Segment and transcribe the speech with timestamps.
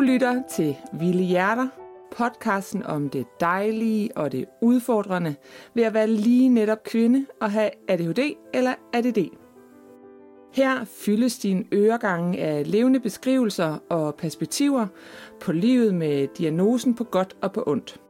[0.00, 1.68] Du lytter til Vilde Hjerter,
[2.16, 5.34] podcasten om det dejlige og det udfordrende
[5.74, 8.18] ved at være lige netop kvinde og have ADHD
[8.54, 9.18] eller ADD.
[10.52, 14.86] Her fyldes din øregange af levende beskrivelser og perspektiver
[15.40, 18.00] på livet med diagnosen på godt og på ondt.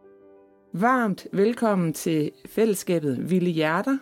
[0.72, 3.98] Varmt velkommen til fællesskabet Vilde Hjerter.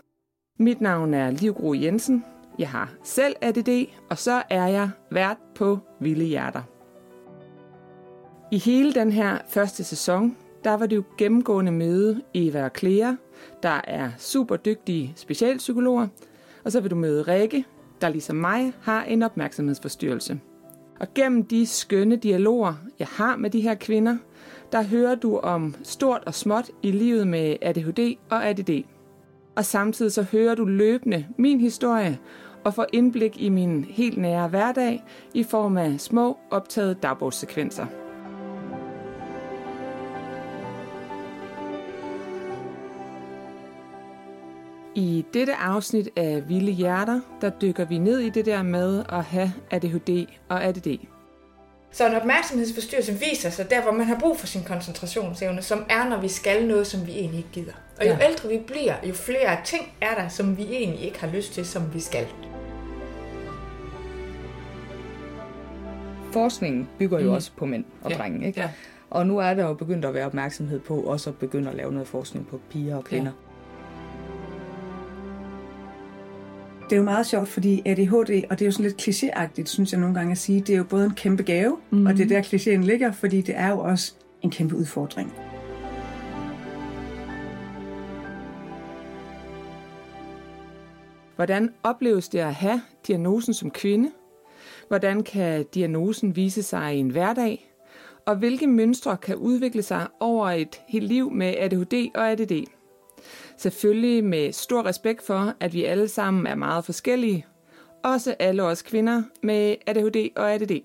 [0.59, 2.25] Mit navn er Livgro Jensen.
[2.59, 6.78] Jeg har selv ADD, og så er jeg vært på Vilde Hjerter.
[8.51, 13.13] I hele den her første sæson, der var det jo gennemgående møde Eva og Clea,
[13.63, 16.07] der er super dygtige specialpsykologer,
[16.65, 17.65] og så vil du møde Rikke,
[18.01, 20.41] der ligesom mig har en opmærksomhedsforstyrrelse.
[21.01, 24.17] Og gennem de skønne dialoger, jeg har med de her kvinder,
[24.73, 28.85] der hører du om stort og småt i livet med ADHD og ADD.
[29.57, 32.19] Og samtidig så hører du løbende min historie
[32.65, 38.08] og får indblik i min helt nære hverdag i form af små optagede dagbogssekvenser.
[44.95, 49.25] I dette afsnit af Vilde Hjerter, der dykker vi ned i det der med at
[49.25, 50.99] have ADHD og ADD.
[51.91, 56.09] Så en opmærksomhedsforstyrrelse viser sig der, hvor man har brug for sin koncentrationsevne, som er,
[56.09, 57.73] når vi skal noget, som vi egentlig ikke gider.
[58.01, 58.29] Og jo ja.
[58.29, 61.67] ældre vi bliver, jo flere ting er der, som vi egentlig ikke har lyst til,
[61.67, 62.27] som vi skal.
[66.33, 67.35] Forskningen bygger jo mm.
[67.35, 68.17] også på mænd og ja.
[68.17, 68.61] drenge, ikke?
[68.61, 68.71] Ja.
[69.11, 71.93] Og nu er der jo begyndt at være opmærksomhed på også at begynde at lave
[71.93, 73.33] noget forskning på piger og kvinder.
[73.43, 73.48] Ja.
[76.89, 79.93] Det er jo meget sjovt, fordi ADHD, og det er jo sådan lidt klichéagtigt, synes
[79.93, 82.07] jeg nogle gange at sige, det er jo både en kæmpe gave, mm.
[82.07, 85.33] og det er der klichéen ligger, fordi det er jo også en kæmpe udfordring.
[91.37, 94.11] Hvordan opleves det at have diagnosen som kvinde?
[94.89, 97.73] Hvordan kan diagnosen vise sig i en hverdag?
[98.27, 102.78] Og hvilke mønstre kan udvikle sig over et helt liv med ADHD og ADD?
[103.57, 107.47] Selvfølgelig med stor respekt for, at vi alle sammen er meget forskellige.
[108.05, 110.81] Også alle os kvinder med ADHD og ADD.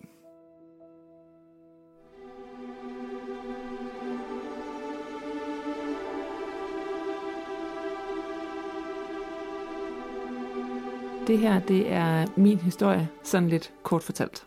[11.28, 14.46] Det her, det er min historie, sådan lidt kort fortalt.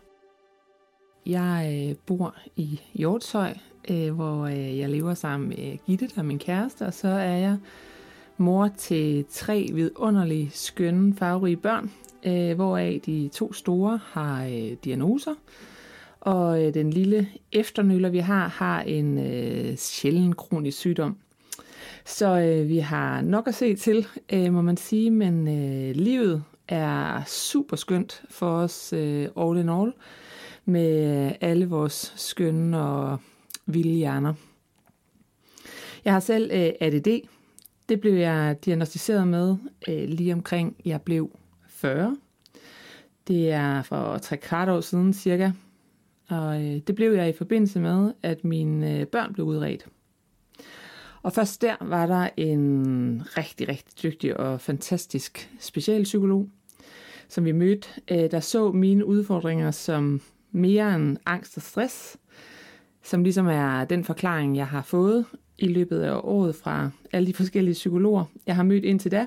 [1.25, 3.53] Jeg øh, bor i Hjortshøj,
[3.89, 7.37] øh, hvor øh, jeg lever sammen med Gitte, der er min kæreste, og så er
[7.37, 7.57] jeg
[8.37, 11.91] mor til tre vidunderlige, skønne, farverige børn,
[12.25, 15.33] øh, hvoraf de to store har øh, diagnoser,
[16.19, 21.17] og øh, den lille efternøller, vi har, har en øh, sjælden kronisk sygdom.
[22.05, 26.43] Så øh, vi har nok at se til, øh, må man sige, men øh, livet
[26.67, 29.93] er super skønt for os øh, all in all,
[30.65, 33.19] med øh, alle vores skønne og
[33.67, 34.33] vilde hjerner.
[36.05, 37.27] Jeg har selv øh, ADD,
[37.89, 39.55] det blev jeg diagnostiseret med
[39.87, 41.31] øh, lige omkring, jeg blev
[41.67, 42.17] 40.
[43.27, 45.51] Det er for tre kvart år siden cirka.
[46.29, 49.85] Og øh, det blev jeg i forbindelse med, at mine øh, børn blev udredt.
[51.21, 56.49] Og først der var der en rigtig, rigtig dygtig og fantastisk specialpsykolog,
[57.29, 62.17] som vi mødte, øh, der så mine udfordringer som mere end angst og stress,
[63.07, 65.25] som ligesom er den forklaring, jeg har fået
[65.57, 69.25] i løbet af året fra alle de forskellige psykologer, jeg har mødt indtil da.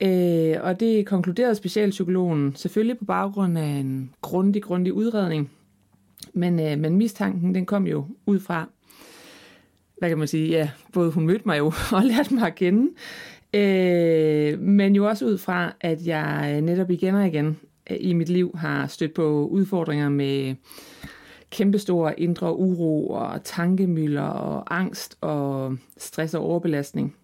[0.00, 5.50] Øh, og det konkluderede specialpsykologen selvfølgelig på baggrund af en grundig, grundig udredning.
[6.32, 8.68] Men, øh, men mistanken, den kom jo ud fra,
[9.98, 12.90] hvad kan man sige, ja, både hun mødte mig jo og lærte mig at kende,
[13.54, 17.58] øh, men jo også ud fra, at jeg netop igen og igen
[17.90, 20.54] øh, i mit liv har stødt på udfordringer med
[21.56, 27.16] kæmpestor indre uro og tankemøller og angst og stress og overbelastning.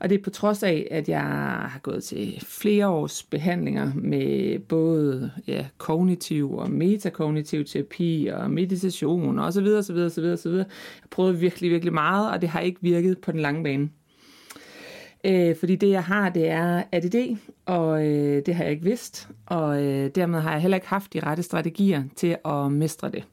[0.00, 4.58] Og det er på trods af, at jeg har gået til flere års behandlinger med
[4.58, 10.36] både ja, kognitiv og metakognitiv terapi og meditation og så videre, så videre, så videre,
[10.36, 10.66] så videre.
[11.02, 13.88] Jeg prøvede virkelig, virkelig meget, og det har ikke virket på den lange bane.
[15.24, 17.36] Øh, fordi det, jeg har, det er ADD,
[17.66, 21.12] og øh, det har jeg ikke vidst, og øh, dermed har jeg heller ikke haft
[21.12, 23.24] de rette strategier til at mestre det.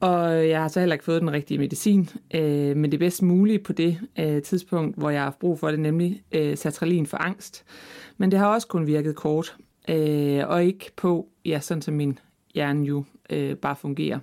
[0.00, 3.58] Og jeg har så heller ikke fået den rigtige medicin, øh, men det bedst mulige
[3.58, 7.64] på det øh, tidspunkt, hvor jeg har brug for det, nemlig øh, sertralin for angst.
[8.16, 9.56] Men det har også kun virket kort,
[9.88, 12.18] øh, og ikke på, ja, sådan som min
[12.54, 14.18] hjerne jo øh, bare fungerer.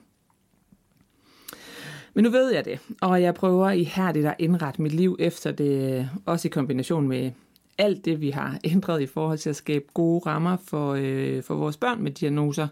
[2.14, 6.10] Men nu ved jeg det, og jeg prøver ihærdigt at indrette mit liv efter det,
[6.26, 7.32] også i kombination med
[7.78, 11.56] alt det, vi har ændret i forhold til at skabe gode rammer for, øh, for
[11.56, 12.68] vores børn med diagnoser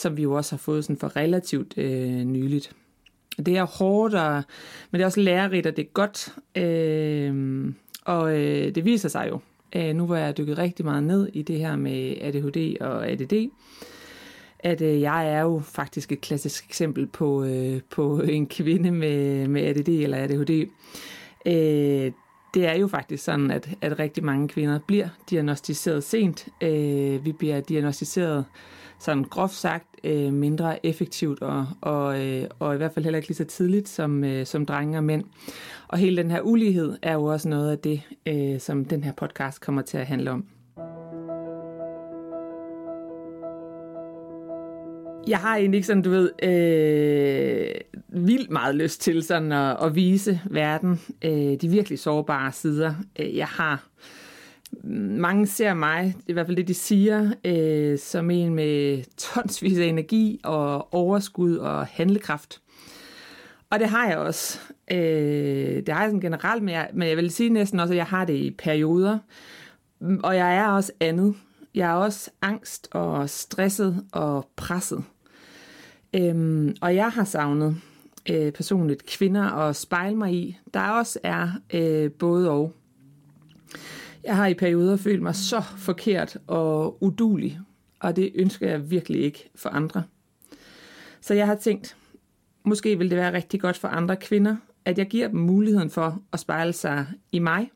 [0.00, 2.72] som vi jo også har fået sådan for relativt øh, nyligt.
[3.46, 4.42] Det er hårdt, og,
[4.90, 6.34] men det er også lærerigt, og det er godt.
[6.54, 7.72] Øh,
[8.04, 9.40] og øh, det viser sig jo,
[9.76, 13.50] øh, nu hvor jeg dykket rigtig meget ned i det her med ADHD og ADD,
[14.58, 19.48] at øh, jeg er jo faktisk et klassisk eksempel på, øh, på en kvinde med,
[19.48, 20.68] med ADD eller ADHD.
[21.46, 22.12] Øh,
[22.54, 26.48] det er jo faktisk sådan, at, at rigtig mange kvinder bliver diagnostiseret sent.
[26.60, 28.44] Øh, vi bliver diagnostiseret
[29.00, 33.28] sådan groft sagt øh, mindre effektivt og, og, øh, og i hvert fald heller ikke
[33.28, 35.24] lige så tidligt som, øh, som drenge og mænd.
[35.88, 39.12] Og hele den her ulighed er jo også noget af det, øh, som den her
[39.12, 40.44] podcast kommer til at handle om.
[45.26, 47.74] Jeg har egentlig ikke sådan, du ved, øh,
[48.08, 52.94] vildt meget lyst til sådan at, at vise verden øh, de virkelig sårbare sider.
[53.18, 53.86] Øh, jeg har
[54.82, 59.84] mange ser mig, i hvert fald det de siger, øh, som en med tonsvis af
[59.84, 62.60] energi og overskud og handlekraft.
[63.70, 64.58] Og det har jeg også.
[64.90, 67.98] Øh, det har jeg sådan generelt, men jeg, men jeg vil sige næsten også, at
[67.98, 69.18] jeg har det i perioder.
[70.22, 71.34] Og jeg er også andet.
[71.74, 75.04] Jeg er også angst og stresset og presset.
[76.14, 77.76] Øhm, og jeg har savnet
[78.30, 82.72] øh, personligt kvinder at spejle mig i, der også er øh, både og.
[84.24, 87.60] Jeg har i perioder følt mig så forkert og udulig,
[88.00, 90.02] og det ønsker jeg virkelig ikke for andre.
[91.20, 91.96] Så jeg har tænkt,
[92.64, 96.22] måske vil det være rigtig godt for andre kvinder, at jeg giver dem muligheden for
[96.32, 97.70] at spejle sig i mig,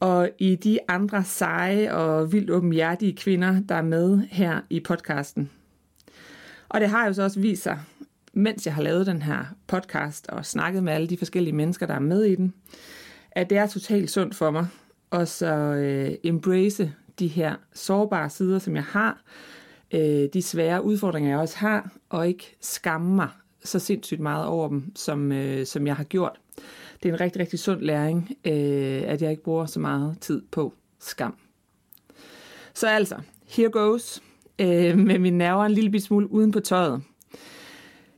[0.00, 5.50] og i de andre seje og vildt åbenhjertige kvinder, der er med her i podcasten.
[6.68, 7.80] Og det har jo så også vist sig,
[8.32, 11.94] mens jeg har lavet den her podcast og snakket med alle de forskellige mennesker, der
[11.94, 12.54] er med i den,
[13.30, 14.66] at det er totalt sundt for mig
[15.10, 19.22] og så øh, embrace de her sårbare sider, som jeg har,
[19.94, 23.28] øh, de svære udfordringer, jeg også har, og ikke skamme mig
[23.64, 26.40] så sindssygt meget over dem, som, øh, som jeg har gjort.
[27.02, 30.42] Det er en rigtig, rigtig sund læring, øh, at jeg ikke bruger så meget tid
[30.50, 31.36] på skam.
[32.74, 33.16] Så altså,
[33.48, 34.22] here goes,
[34.58, 37.02] øh, med mine nerver en lille smule uden på tøjet.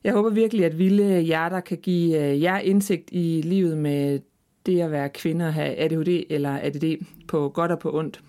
[0.04, 4.20] Jeg håber virkelig, at Vilde Hjerter kan give øh, jer indsigt i livet med
[4.66, 8.20] det at være kvinde og have ADHD eller ADD på godt og på ondt.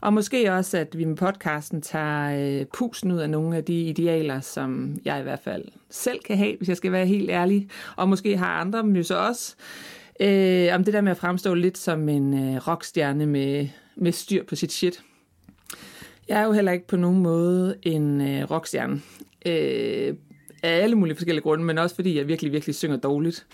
[0.00, 3.82] Og måske også, at vi med podcasten tager øh, pusen ud af nogle af de
[3.82, 7.68] idealer, som jeg i hvert fald selv kan have, hvis jeg skal være helt ærlig.
[7.96, 9.56] Og måske har andre dem jo så også.
[10.20, 14.44] Øh, om det der med at fremstå lidt som en øh, rockstjerne med, med styr
[14.44, 15.02] på sit shit.
[16.28, 19.00] Jeg er jo heller ikke på nogen måde en øh, rockstjerne.
[19.46, 20.14] Øh,
[20.62, 23.46] af alle mulige forskellige grunde, men også fordi jeg virkelig, virkelig synger dårligt.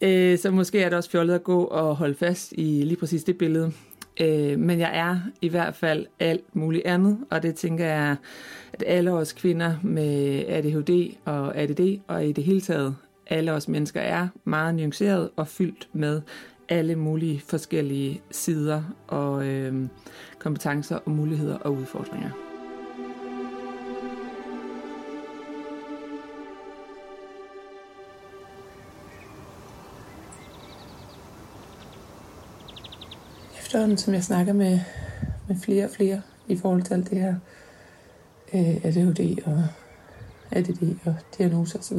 [0.00, 3.24] Øh, så måske er det også fjollet at gå og holde fast i lige præcis
[3.24, 3.72] det billede.
[4.20, 8.16] Øh, men jeg er i hvert fald alt muligt andet, og det tænker jeg,
[8.72, 13.68] at alle os kvinder med ADHD og ADD, og i det hele taget alle os
[13.68, 16.20] mennesker er meget nuanceret og fyldt med
[16.68, 19.74] alle mulige forskellige sider og øh,
[20.38, 22.49] kompetencer og muligheder og udfordringer.
[33.70, 34.80] Efterhånden, som jeg snakker med,
[35.48, 37.34] med flere og flere i forhold til alt det her
[38.54, 39.64] øh, ADHD og
[40.50, 41.98] ADD og diagnoser osv.,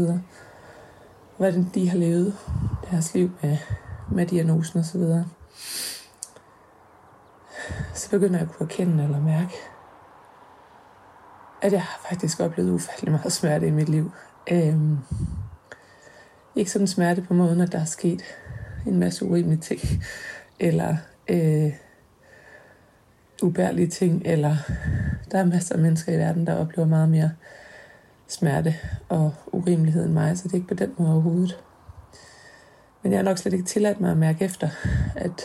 [1.37, 2.35] hvordan de har levet
[2.91, 3.57] deres liv med,
[4.11, 5.23] med diagnosen osv., så,
[7.93, 9.53] så begynder jeg at kunne erkende eller mærke,
[11.61, 14.11] at jeg har faktisk oplevet ufattelig meget smerte i mit liv.
[14.51, 14.97] Øhm,
[16.55, 18.21] ikke sådan smerte på måden, at der er sket
[18.85, 19.81] en masse urimelige ting,
[20.59, 20.97] eller
[21.31, 21.73] øh,
[23.43, 24.57] ubærlige ting, eller
[25.31, 27.31] der er masser af mennesker i verden, der oplever meget mere
[28.27, 28.75] smerte
[29.09, 31.63] og urimelighed end mig, så det er ikke på den måde overhovedet.
[33.03, 34.69] Men jeg har nok slet ikke tilladt mig at mærke efter,
[35.15, 35.43] at,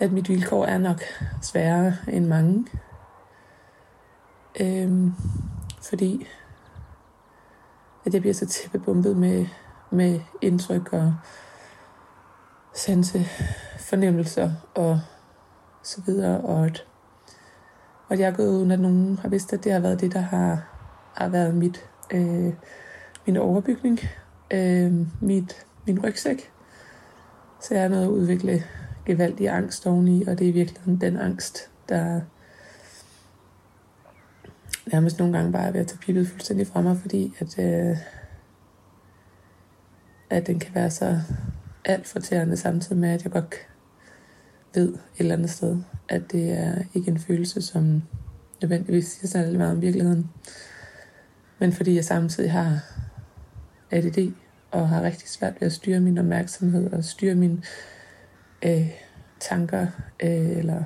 [0.00, 1.02] at mit vilkår er nok
[1.42, 2.66] sværere end mange.
[4.60, 5.14] Øhm,
[5.82, 6.26] fordi
[8.06, 9.46] at jeg bliver så tæppebumpet med,
[9.90, 11.14] med indtryk og
[12.74, 13.26] sanse
[13.88, 15.00] fornemmelser og
[15.82, 16.86] så videre, og at,
[18.08, 20.12] og at jeg er gået uden, at nogen har vidst, at det har været det,
[20.12, 20.68] der har,
[21.14, 22.52] har været mit, øh,
[23.26, 24.00] min overbygning,
[24.50, 26.52] øh, mit, min rygsæk.
[27.60, 28.62] Så jeg er nødt at udvikle
[29.06, 32.20] gevaldig angst oveni, og det er i virkeligheden den angst, der
[34.92, 37.96] nærmest nogle gange bare er ved at tage pippet fuldstændig fra mig, fordi at, øh,
[40.30, 41.20] at den kan være så
[41.84, 43.68] alt for samtidig med, at jeg godt
[44.74, 45.76] ved et eller andet sted,
[46.08, 48.02] at det er ikke en følelse, som,
[48.62, 50.30] nødvendigvis siger særlig meget om virkeligheden.
[51.58, 52.80] Men fordi jeg samtidig har
[53.90, 54.32] ADD
[54.70, 57.62] og har rigtig svært ved at styre min opmærksomhed og styre mine
[58.64, 58.90] øh,
[59.40, 59.86] tanker,
[60.22, 60.84] øh, eller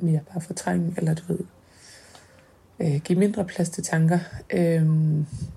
[0.00, 1.40] mere bare fortrænge, eller du ved,
[2.80, 4.18] øh, give mindre plads til tanker.
[4.50, 4.86] Øh,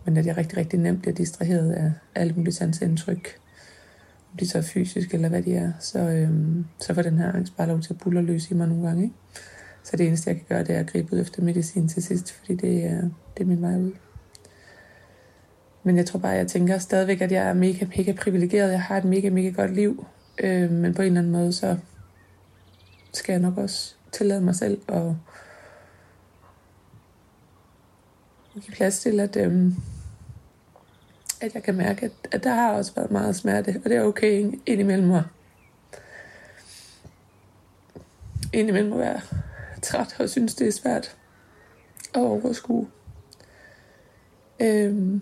[0.05, 3.39] men at jeg rigtig, rigtig nemt bliver distraheret af alle mulige sansindtryk,
[4.33, 5.71] om de så er fysiske eller hvad de er.
[5.79, 8.67] Så, øhm, så får den her angst bare lov til at bulle løs i mig
[8.67, 9.03] nogle gange.
[9.03, 9.15] Ikke?
[9.83, 12.31] Så det eneste, jeg kan gøre, det er at gribe ud efter medicin til sidst,
[12.31, 13.01] fordi det er,
[13.37, 13.91] det er min vej ud.
[15.83, 18.71] Men jeg tror bare, jeg tænker stadigvæk, at jeg er mega, mega privilegeret.
[18.71, 20.05] Jeg har et mega, mega godt liv.
[20.43, 21.77] Øh, men på en eller anden måde, så
[23.13, 25.03] skal jeg nok også tillade mig selv at
[28.53, 29.75] give plads til, at, øhm,
[31.45, 34.03] at jeg kan mærke, at, at der har også været meget smerte, og det er
[34.03, 35.23] okay indimellem mig.
[38.53, 39.21] Indimellem at være
[39.81, 41.15] træt og synes, det er svært
[42.15, 42.88] at overskue.
[44.59, 45.21] Øhm,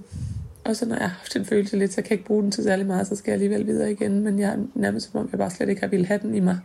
[0.63, 2.51] og så når jeg har haft en følelse lidt, så kan jeg ikke bruge den
[2.51, 4.23] til særlig meget, så skal jeg alligevel videre igen.
[4.23, 6.39] Men jeg er nærmest som om, jeg bare slet ikke har ville have den i
[6.39, 6.59] mig.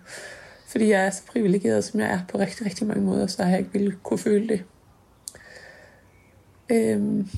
[0.66, 3.50] Fordi jeg er så privilegeret, som jeg er på rigtig, rigtig mange måder, så har
[3.50, 4.62] jeg ikke ville kunne føle det.
[6.70, 7.28] Øhm,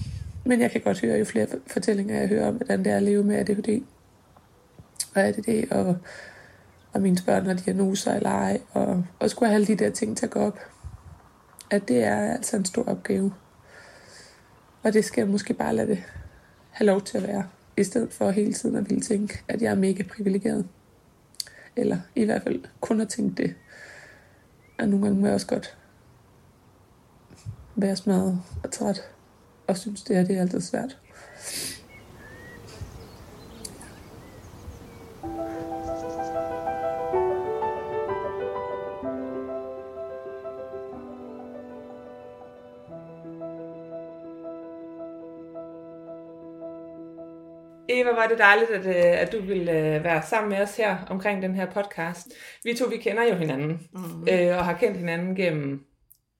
[0.48, 3.02] men jeg kan godt høre, jo flere fortællinger jeg hører om, hvordan det er at
[3.02, 3.82] leve med ADHD.
[5.14, 5.96] Og ADD, og,
[6.92, 10.16] og mine børn har diagnoser eller ej, og, og skulle have alle de der ting
[10.16, 10.58] til at gå op.
[11.70, 13.34] At det er altså en stor opgave.
[14.82, 16.02] Og det skal jeg måske bare lade det
[16.70, 19.70] have lov til at være, i stedet for hele tiden at ville tænke, at jeg
[19.70, 20.66] er mega privilegeret.
[21.76, 23.54] Eller i hvert fald kun at tænke det.
[24.78, 25.78] Og nogle gange må jeg også godt
[27.76, 29.10] være smadret og træt,
[29.68, 30.96] og synes det her det er altid svært.
[47.90, 50.96] Eva, var det dejligt, at, øh, at du ville øh, være sammen med os her
[51.10, 52.26] omkring den her podcast.
[52.64, 54.28] Vi to, vi kender jo hinanden, mm.
[54.30, 55.84] øh, og har kendt hinanden gennem,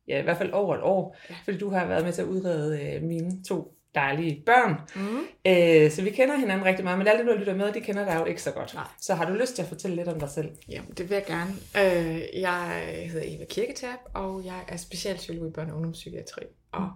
[0.09, 2.83] ja, i hvert fald over et år, fordi du har været med til at udrede
[2.83, 4.75] øh, mine to dejlige børn.
[4.97, 5.19] Mm.
[5.47, 8.05] Øh, så vi kender hinanden rigtig meget, men alle dem, der lytter med, de kender
[8.05, 8.75] dig jo ikke så godt.
[8.75, 8.85] Nej.
[9.00, 10.49] Så har du lyst til at fortælle lidt om dig selv?
[10.69, 11.50] Jamen, det vil jeg gerne.
[11.77, 16.43] Øh, jeg hedder Eva Kirketab, og jeg er specialpsykolog i børne- og ungdomspsykiatri.
[16.73, 16.88] Og mm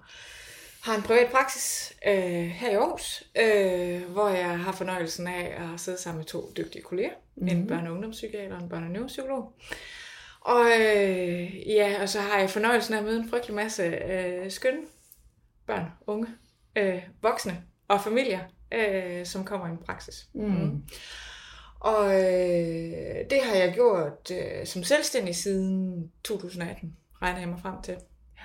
[0.82, 5.80] har en privat praksis øh, her i Aarhus, øh, hvor jeg har fornøjelsen af at
[5.80, 7.10] sidde sammen med to dygtige kolleger.
[7.36, 7.58] Mm-hmm.
[7.58, 9.52] En børne- og ungdomspsykiater og en børne- og neuropsykolog.
[10.44, 14.50] Og øh, ja, og så har jeg fornøjelsen af at møde en frygtelig masse øh,
[14.50, 14.82] skønne
[15.66, 16.28] børn, unge,
[16.76, 18.40] øh, voksne og familier,
[18.74, 20.28] øh, som kommer i en praksis.
[20.34, 20.44] Mm.
[20.44, 20.82] Mm.
[21.80, 27.82] Og øh, det har jeg gjort øh, som selvstændig siden 2018, regner jeg mig frem
[27.82, 27.96] til.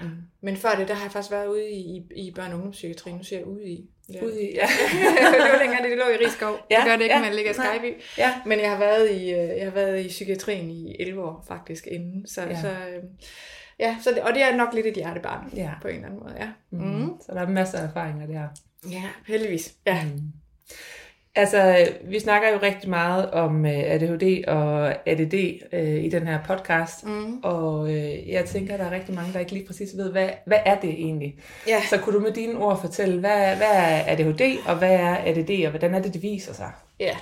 [0.01, 0.09] Mm.
[0.41, 3.11] Men før det, der har jeg faktisk været ude i, i børne- og ungdomspsykiatri.
[3.11, 3.89] Nu ser jeg ude i.
[4.13, 4.23] Ja.
[4.23, 4.67] Ude i, ja.
[5.33, 6.57] det var længere, det lå i Rigskov.
[6.71, 7.21] Ja, det gør det ikke, ja.
[7.21, 8.01] man ligger i Skyby.
[8.17, 8.33] Ja.
[8.45, 11.87] Men jeg har, været i, øh, jeg har været i psykiatrien i 11 år faktisk
[11.91, 12.27] inden.
[12.27, 12.61] Så, ja.
[12.61, 13.03] så, øh,
[13.79, 15.71] ja, så det, og det er nok lidt et hjertebarn ja.
[15.81, 16.35] på en eller anden måde.
[16.39, 16.47] Ja.
[16.69, 16.79] Mm.
[16.79, 17.13] Mm.
[17.25, 18.47] Så der er masser af erfaringer der.
[18.91, 19.73] Ja, heldigvis.
[19.87, 20.03] Ja.
[20.03, 20.21] Mm.
[21.37, 25.33] Altså, vi snakker jo rigtig meget om øh, ADHD og ADD
[25.73, 27.39] øh, i den her podcast, mm.
[27.43, 30.29] og uh, jeg tænker, at der er rigtig mange, der ikke lige præcis ved, hvad,
[30.45, 31.35] hvad er det egentlig?
[31.67, 31.81] Ja.
[31.89, 35.65] Så kunne du med dine ord fortælle, hvad, hvad er ADHD, og hvad er ADD,
[35.65, 36.71] og hvordan er det, det viser sig?
[36.99, 37.15] Ja,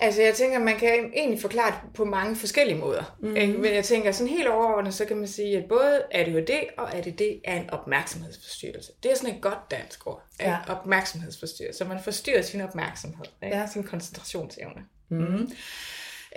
[0.00, 3.16] Altså jeg tænker, man kan egentlig forklare det på mange forskellige måder.
[3.20, 3.28] Mm.
[3.28, 6.94] hmm Men jeg tænker sådan helt overordnet, så kan man sige, at både ADHD og
[6.96, 8.92] ADD er en opmærksomhedsforstyrrelse.
[9.02, 10.22] Det er sådan et godt dansk ord.
[10.40, 10.56] Ja.
[10.68, 11.78] Opmærksomhedsforstyrrelse.
[11.78, 13.26] Så man forstyrrer sin opmærksomhed.
[13.42, 13.56] Ikke?
[13.56, 13.66] Ja.
[13.66, 14.84] Sin koncentrationsevne.
[15.08, 15.50] Mm.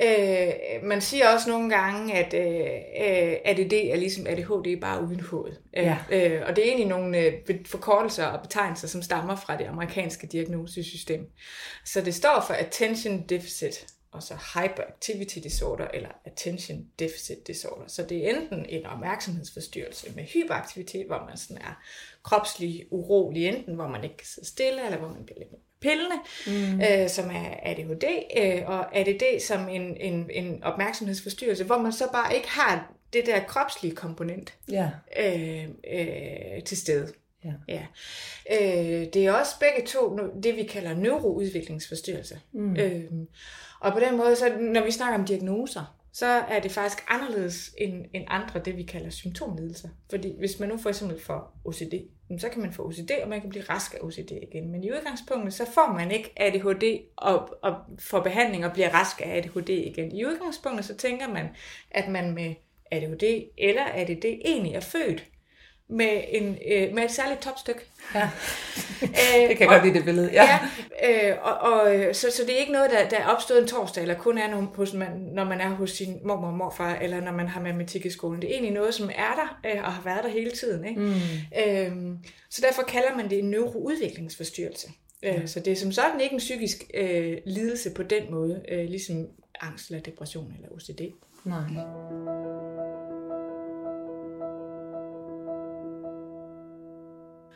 [0.03, 5.51] Øh, man siger også nogle gange, at øh, ADD er ligesom ADHD bare uden hoved.
[5.73, 5.97] Ja.
[6.11, 7.33] Øh, og det er egentlig nogle øh,
[7.65, 11.29] forkortelser og betegnelser, som stammer fra det amerikanske diagnosesystem.
[11.85, 17.87] Så det står for Attention Deficit, og så Hyperactivity Disorder eller Attention Deficit Disorder.
[17.87, 21.83] Så det er enten en opmærksomhedsforstyrrelse med hyperaktivitet, hvor man sådan er
[22.23, 25.51] kropslig urolig, enten hvor man ikke kan sidde stille, eller hvor man bliver lidt
[25.81, 26.15] pillene,
[26.47, 26.81] mm.
[26.81, 28.03] øh, som er ADHD,
[28.37, 33.25] øh, og ADD som en, en, en opmærksomhedsforstyrrelse, hvor man så bare ikke har det
[33.25, 34.89] der kropslige komponent ja.
[35.19, 37.13] øh, øh, til stede.
[37.45, 37.53] Ja.
[37.67, 37.85] Ja.
[38.51, 42.39] Øh, det er også begge to det, vi kalder neuroudviklingsforstyrrelse.
[42.51, 42.75] Mm.
[42.75, 43.03] Øh,
[43.79, 47.75] og på den måde, så når vi snakker om diagnoser, så er det faktisk anderledes
[47.77, 49.89] end, end andre, det vi kalder symptomlidelser.
[50.09, 51.93] Fordi hvis man nu for eksempel får OCD,
[52.39, 54.71] så kan man få OCD, og man kan blive rask af OCD igen.
[54.71, 56.83] Men i udgangspunktet, så får man ikke ADHD
[57.15, 60.11] og, og får behandling og bliver rask af ADHD igen.
[60.11, 61.47] I udgangspunktet, så tænker man,
[61.91, 62.55] at man med
[62.91, 63.23] ADHD,
[63.57, 65.25] eller ADD egentlig er født
[65.89, 67.79] med, en, øh, med et særligt topstykke.
[68.15, 68.29] Ja.
[69.01, 70.29] Øh, Det kan jeg og- godt lide det billede.
[70.33, 70.59] Ja.
[71.01, 73.61] Ja, øh, og, og, øh, så, så det er ikke noget, der, der er opstået
[73.61, 76.53] en torsdag, eller kun er, når, hos man, når man er hos sin mormor og
[76.53, 78.41] morfar, eller når man har matematik i skolen.
[78.41, 80.85] Det er egentlig noget, som er der, øh, og har været der hele tiden.
[80.85, 81.01] Ikke?
[81.01, 81.13] Mm.
[81.67, 82.17] Øhm,
[82.49, 84.87] så derfor kalder man det en neuroudviklingsforstyrrelse.
[85.23, 88.85] Øh, så det er som sådan ikke en psykisk øh, lidelse på den måde, øh,
[88.89, 89.27] ligesom
[89.61, 91.01] angst eller depression eller OCD.
[91.45, 92.86] Nej.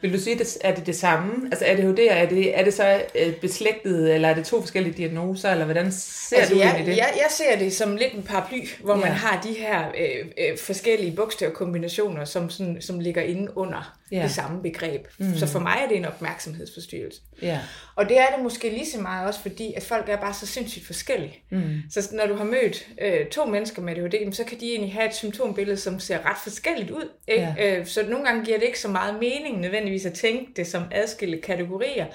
[0.01, 1.31] Vil du sige, det, er det det samme?
[1.51, 5.51] Altså ADHD, er det, er det så øh, beslægtet, eller er det to forskellige diagnoser,
[5.51, 6.98] eller hvordan ser Altså, du jeg, egentlig det?
[6.98, 9.12] jeg, jeg ser det som lidt en paraply, hvor man Ja.
[9.13, 14.24] har de her øh, øh, forskellige bogstavkombinationer, som, sådan, som ligger inde under Ja.
[14.24, 15.08] det samme begreb.
[15.18, 15.38] Mm.
[15.38, 17.22] Så for mig er det en opmærksomhedsforstyrrelse.
[17.41, 17.60] Ja.
[17.96, 20.48] Og det er det måske lige så meget også, fordi at folk er bare så
[20.48, 21.44] sindssygt forskellige.
[21.50, 21.82] Mm.
[21.89, 25.08] Så når du har mødt øh, to mennesker med ADHD, så kan de egentlig have
[25.08, 27.10] et symptombillede, som ser ret forskelligt ud.
[27.27, 27.56] Ikke?
[27.58, 27.80] Ja.
[27.80, 30.84] Øh, så nogle gange giver det ikke så meget mening nødvendigvis at tænke det som
[30.91, 32.06] adskilte kategorier,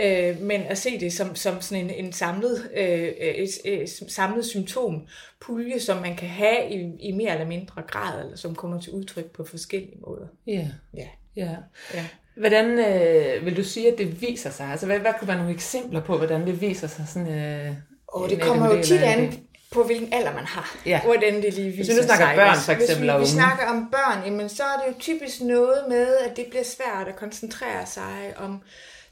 [0.00, 4.44] øh, men at se det som, som sådan en, en samlet, øh, et, et samlet
[4.44, 8.92] symptompulje, som man kan have i, i mere eller mindre grad, eller som kommer til
[8.92, 10.26] udtryk på forskellige måder.
[10.46, 10.68] Ja.
[10.96, 11.06] Ja.
[11.44, 11.56] Ja.
[11.94, 12.04] Ja.
[12.36, 14.66] Hvordan øh, vil du sige, at det viser sig?
[14.66, 17.04] Altså, hvad, hvad kunne være nogle eksempler på, hvordan det viser sig?
[17.08, 17.72] Sådan, øh,
[18.08, 19.38] Og det kommer jo tit an
[19.72, 20.76] på, hvilken alder man har.
[20.86, 21.00] Ja.
[21.04, 22.36] Hvordan det lige viser nu snakker sig.
[22.36, 23.26] børn, Hvis- for eksempel, Hvis vi, vi unge.
[23.26, 27.08] snakker om børn, jamen, så er det jo typisk noget med, at det bliver svært
[27.08, 28.62] at koncentrere sig om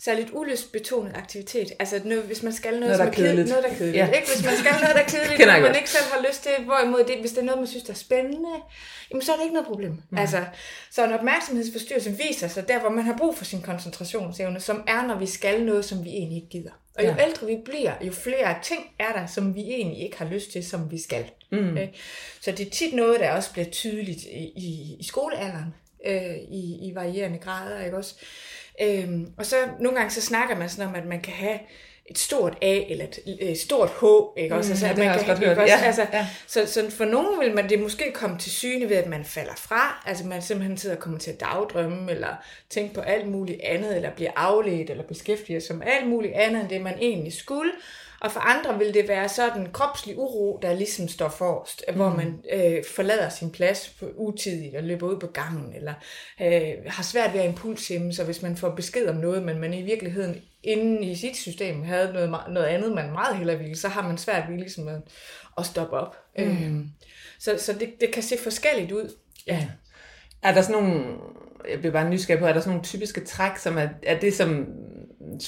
[0.00, 1.72] særligt ulystbetonet aktivitet.
[1.78, 3.48] Altså noget, hvis man skal noget, Noget, der er kedeligt.
[3.48, 3.96] Noget, der er kedeligt.
[3.96, 4.06] Ja.
[4.10, 4.28] Ikke?
[4.34, 7.04] Hvis man skal noget, der er kedeligt, og man ikke selv har lyst til, hvorimod
[7.04, 8.48] det, hvis det er noget, man synes, der er spændende,
[9.10, 9.92] jamen, så er det ikke noget problem.
[10.10, 10.18] Mm.
[10.18, 10.44] Altså,
[10.90, 15.06] så en opmærksomhedsforstyrrelse viser sig der, hvor man har brug for sin koncentrationsevne, som er,
[15.06, 16.70] når vi skal noget, som vi egentlig ikke gider.
[16.98, 17.26] Og jo Ja.
[17.26, 20.64] ældre vi bliver, jo flere ting er der, som vi egentlig ikke har lyst til,
[20.66, 21.24] som vi skal.
[21.52, 21.78] Mm.
[21.78, 21.88] Øh,
[22.40, 25.74] Så det er tit noget, der også bliver tydeligt i, i, i skolealderen,
[26.06, 28.14] øh, i, i varierende grader, ikke også?
[28.82, 31.58] Øhm, og så nogle gange så snakker man sådan om, at man kan have
[32.10, 34.04] et stort A eller et, et stort H,
[34.38, 34.68] ikke også?
[34.68, 35.58] Mm, altså, ja, at man kan, ikke hørt.
[35.58, 35.74] også?
[35.74, 36.26] Ja, altså, ja.
[36.46, 39.54] Så, så for nogen vil man det måske komme til syne ved, at man falder
[39.56, 42.36] fra, altså man simpelthen sidder og kommer til at dagdrømme, eller
[42.70, 46.60] tænke på alt muligt andet, eller bliver afledt, eller beskæftiger sig med alt muligt andet,
[46.60, 47.70] end det man egentlig skulle.
[48.20, 51.94] Og for andre vil det være sådan kropslig uro, der ligesom står forrest, mm.
[51.94, 55.94] hvor man øh, forlader sin plads utidigt og løber ud på gangen, eller
[56.42, 59.74] øh, har svært ved at impulshæmme, så hvis man får besked om noget, men man
[59.74, 63.88] i virkeligheden inde i sit system havde noget, noget andet, man meget hellere ville, så
[63.88, 65.00] har man svært ved ligesom at,
[65.58, 66.16] at stoppe op.
[66.38, 66.44] Mm.
[66.44, 66.86] Øh,
[67.38, 69.14] så så det, det kan se forskelligt ud.
[69.46, 69.68] Ja.
[70.42, 71.04] Er der sådan nogle,
[71.70, 74.34] jeg bliver bare nysgerrig på, er der sådan nogle typiske træk, som er, er det,
[74.34, 74.66] som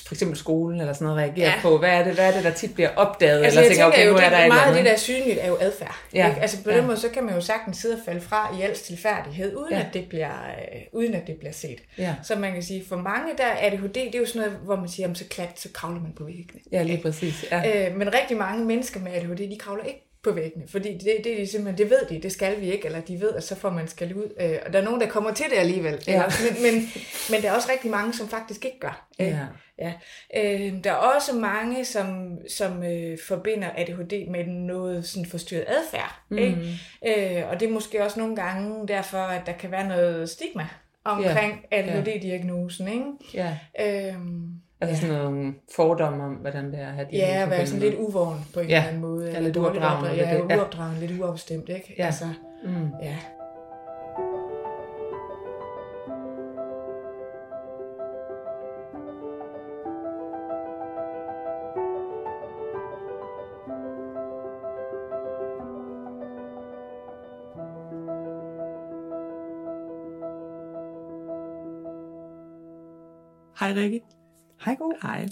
[0.07, 1.55] for eksempel skolen eller sådan noget reagerer ja.
[1.63, 1.79] På?
[1.79, 3.45] Hvad er, det, hvad er det, der tit bliver opdaget?
[3.45, 4.97] Altså, eller jeg tænker okay, jo, nu er der et meget af det, der er
[4.97, 5.97] synligt, er jo adfærd.
[6.15, 6.41] Ja, Ikke?
[6.41, 6.77] Altså på ja.
[6.77, 9.73] den måde, så kan man jo sagtens sidde og falde fra i al stilfærdighed, uden,
[9.73, 9.81] Ja.
[9.81, 10.31] at, det bliver,
[10.75, 11.79] øh, uden at det bliver set.
[11.99, 12.15] Ja.
[12.23, 14.77] Så man kan sige, for mange der er ADHD, det er jo sådan noget, hvor
[14.77, 16.61] man siger, jamen, så klat, så kravler man på væggene.
[16.73, 17.45] Ja, lige præcis.
[17.51, 17.89] Ja.
[17.91, 21.33] Øh, men rigtig mange mennesker med ADHD, de kravler ikke på væggene, fordi det, det,
[21.33, 23.55] er de simpelthen, det ved de, det skal vi ikke, eller de ved, at så
[23.55, 24.33] får man skal ud.
[24.41, 26.05] Øh, og der er nogen, der kommer til det alligevel.
[26.07, 26.13] Ja.
[26.13, 26.89] Eller, men, men,
[27.31, 29.09] men der er også rigtig mange, som faktisk ikke gør.
[29.21, 29.39] Øh, Ja.
[29.79, 29.93] Ja.
[30.37, 36.21] Øh, der er også mange, som, som øh, forbinder ADHD med noget sådan forstyrret adfærd.
[36.29, 36.39] Mm.
[36.39, 36.81] Ikke?
[37.07, 40.67] Øh, og det er måske også nogle gange derfor, at der kan være noget stigma
[41.05, 41.79] omkring Ja.
[41.79, 42.89] ADHD-diagnosen.
[42.89, 43.05] Ikke?
[43.35, 43.59] ja.
[43.81, 44.49] Øhm,
[44.81, 47.81] Altså sådan nogle fordomme om, hvordan det er at have Ja, diagnosen at være sådan
[47.81, 49.23] lidt uvågen på en Ja, eller anden måde.
[49.25, 50.57] ja, eller lidt dårligt uopdragen, Ja, det, ja.
[50.59, 51.95] uopdragen, lidt uafstemt, ikke?
[51.99, 52.07] Ja.
[52.07, 52.25] Altså,
[52.65, 52.91] Mm.
[53.03, 53.17] ja.
[73.61, 74.01] Hej Rikke.
[74.65, 74.93] Hej god.
[75.03, 75.29] Hej.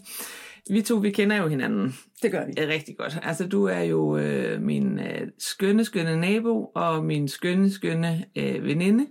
[0.71, 2.53] Vi to, vi kender jo hinanden Det gør vi.
[2.59, 3.19] øh, rigtig godt.
[3.23, 8.65] Altså, du er jo øh, min øh, skønne, skønne nabo, og min skønne, skønne øh,
[8.65, 9.07] veninde.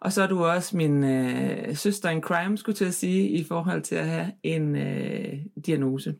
[0.00, 3.44] Og så er du også min øh, søster in crime, skulle til at sige, i
[3.44, 5.34] forhold til at have en øh,
[5.66, 6.14] diagnose.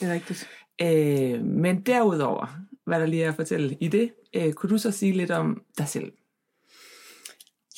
[0.00, 0.48] Det er rigtigt.
[0.82, 4.90] Øh, men derudover, hvad der lige er at fortælle i det, øh, kunne du så
[4.90, 6.12] sige lidt om dig selv?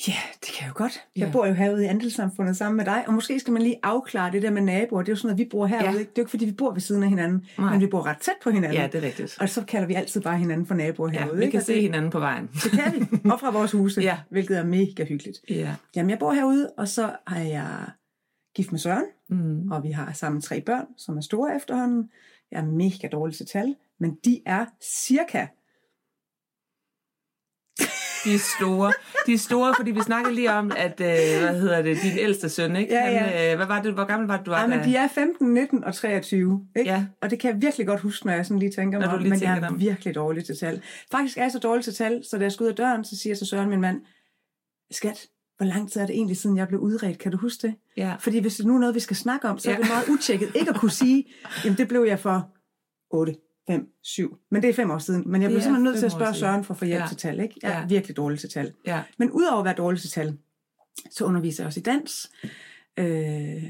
[0.07, 0.13] Ja,
[0.59, 1.01] kan jeg jo godt.
[1.15, 1.31] Jeg Ja.
[1.31, 4.41] bor jo herude i andelssamfundet sammen med dig, og måske skal man lige afklare det
[4.41, 5.01] der med naboer.
[5.01, 5.85] Det er jo sådan noget, vi bor herude.
[5.85, 5.91] Ja.
[5.91, 7.71] Det er jo ikke, fordi vi bor ved siden af hinanden, Nej.
[7.71, 8.77] Men vi bor ret tæt på hinanden.
[8.79, 9.37] Ja, det er rigtigt.
[9.41, 11.37] Og så kalder vi altid bare hinanden for naboer Ja, herude.
[11.37, 11.51] vi ikke?
[11.57, 12.47] kan se det, hinanden på vejen.
[12.63, 13.29] det kan vi.
[13.31, 14.17] Og fra vores huse, Ja.
[14.29, 15.37] hvilket er mega hyggeligt.
[15.49, 15.75] Ja.
[15.95, 17.67] Jamen, jeg bor herude, og så er jeg
[18.55, 19.71] gift med Søren, Mm.
[19.71, 22.09] og vi har sammen tre børn, som er store efterhånden.
[22.51, 25.47] Jeg er mega dårlig til tal, men de er cirka
[28.25, 28.93] De er store.
[29.25, 32.49] De er store, fordi vi snakkede lige om, at, øh, hvad hedder det, din ældste
[32.49, 32.93] søn, ikke?
[32.93, 33.17] Ja, ja.
[33.19, 34.85] Han, øh, hvad var det, hvor gammel var det, du var Ja, men da?
[34.85, 36.67] de er 15, 19 og 23.
[36.77, 36.91] Ikke?
[36.91, 37.05] Ja.
[37.21, 39.17] Og det kan jeg virkelig godt huske, når jeg sådan lige tænker Når mig du
[39.17, 39.79] om, lige men jeg er om.
[39.79, 40.81] virkelig dårlig til tal.
[41.11, 43.17] Faktisk er jeg så dårlig til tal, så da jeg skal ud af døren, så
[43.17, 44.01] siger til Søren, min mand,
[44.91, 45.25] skat,
[45.57, 47.19] hvor lang tid er det egentlig siden, jeg blev udredt?
[47.19, 47.75] Kan du huske det?
[47.97, 48.15] Ja.
[48.19, 49.75] Fordi hvis det nu er noget, vi skal snakke om, så ja.
[49.75, 49.83] er Ja.
[49.83, 51.25] det meget utjekket ikke at kunne sige,
[51.65, 52.49] jamen det blev jeg for
[53.11, 53.35] 8,
[53.69, 54.37] 5, 7.
[54.51, 55.23] Men det er fem år siden.
[55.25, 56.33] Men jeg blev simpelthen nødt til at spørge.
[56.33, 57.07] Søren for at få hjælp Ja.
[57.07, 57.39] til tal.
[57.39, 57.55] Ikke?
[57.63, 57.85] Jeg er Ja.
[57.85, 58.73] virkelig dårlig til tal.
[58.85, 59.01] Ja.
[59.17, 60.37] Men udover at være dårlig til tal,
[61.11, 62.31] så underviser jeg også i dans.
[62.99, 63.63] Øh,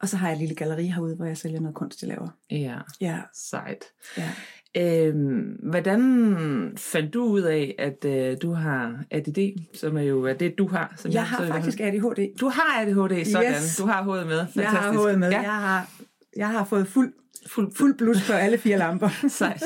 [0.00, 2.28] og så har jeg et lille galleri herude, hvor jeg sælger noget kunst, jeg laver.
[2.50, 3.84] Ja, Ja, sejt.
[4.18, 4.30] ja.
[4.78, 10.32] Øhm, hvordan fandt du ud af, at øh, du har ADD, som er jo er
[10.34, 10.94] det, du har?
[10.96, 12.36] Som Jeg har så- faktisk ADHD.
[12.40, 13.52] Du har ADHD, sådan.
[13.52, 13.76] Yes.
[13.76, 14.38] Du har hovedet med.
[14.38, 14.62] Fantastisk.
[14.62, 15.30] Jeg har hovedet med.
[15.30, 15.90] Ja, Jeg, har,
[16.36, 17.12] jeg har fået fuld,
[17.46, 19.08] fuld, fuld blus på alle fire lamper.
[19.28, 19.62] sejt.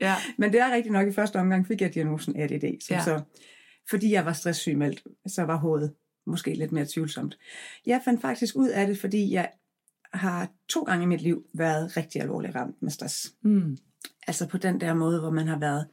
[0.00, 0.14] Ja.
[0.38, 2.80] Men det er rigtigt nok, i første omgang fik jeg diagnosen ADD.
[2.86, 3.04] Som Ja.
[3.04, 3.20] så,
[3.90, 5.94] fordi jeg var stresssygemeldt, så var hovedet
[6.26, 7.38] måske lidt mere tvivlsomt.
[7.86, 9.50] Jeg fandt faktisk ud af det, fordi jeg
[10.12, 13.32] har to gange i mit liv været rigtig alvorligt ramt med stress.
[13.42, 13.78] Mm.
[14.26, 15.86] Altså på den der måde, hvor man har været...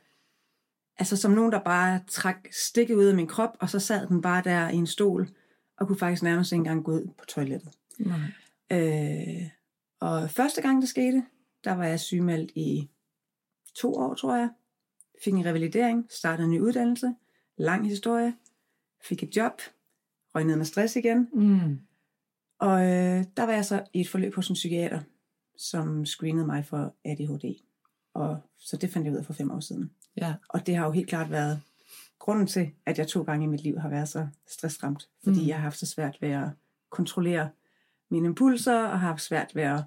[1.00, 4.22] Altså som nogen, der bare trak stikket ud af min krop, og så sad den
[4.22, 5.30] bare der i en stol,
[5.80, 7.70] og kunne faktisk nærmest ikke engang gå ud på toilettet.
[8.00, 8.20] Nej.
[8.72, 9.44] Øh,
[10.02, 11.26] og første gang det skete,
[11.64, 12.90] der var jeg sygemeldt i
[13.76, 14.50] to år, tror jeg.
[15.24, 17.14] Fik en revalidering, startede en ny uddannelse,
[17.58, 18.34] lang historie,
[19.04, 19.62] fik et job,
[20.36, 21.30] røg ned med stress igen.
[21.34, 21.80] Mm.
[22.60, 25.02] Og øh, der var jeg så i et forløb hos en psykiater,
[25.58, 27.62] som screenede mig for ADHD.
[28.14, 29.92] Og så det fandt jeg ud af for fem år siden.
[30.18, 30.34] Ja.
[30.50, 31.62] Og det har jo helt klart været
[32.20, 35.10] grunden til, at jeg to gange i mit liv har været så stressramt.
[35.24, 35.48] Fordi Mm.
[35.48, 36.50] jeg har haft så svært ved at
[36.90, 37.50] kontrollere
[38.12, 39.84] mine impulser, og har haft svært ved at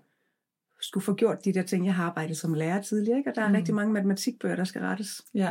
[0.81, 1.87] skulle få gjort de der ting.
[1.87, 3.31] Jeg har arbejdet som lærer tidligere, ikke?
[3.31, 3.55] og der er Mm.
[3.55, 5.23] rigtig mange matematikbøger, der skal rettes.
[5.35, 5.51] Ja.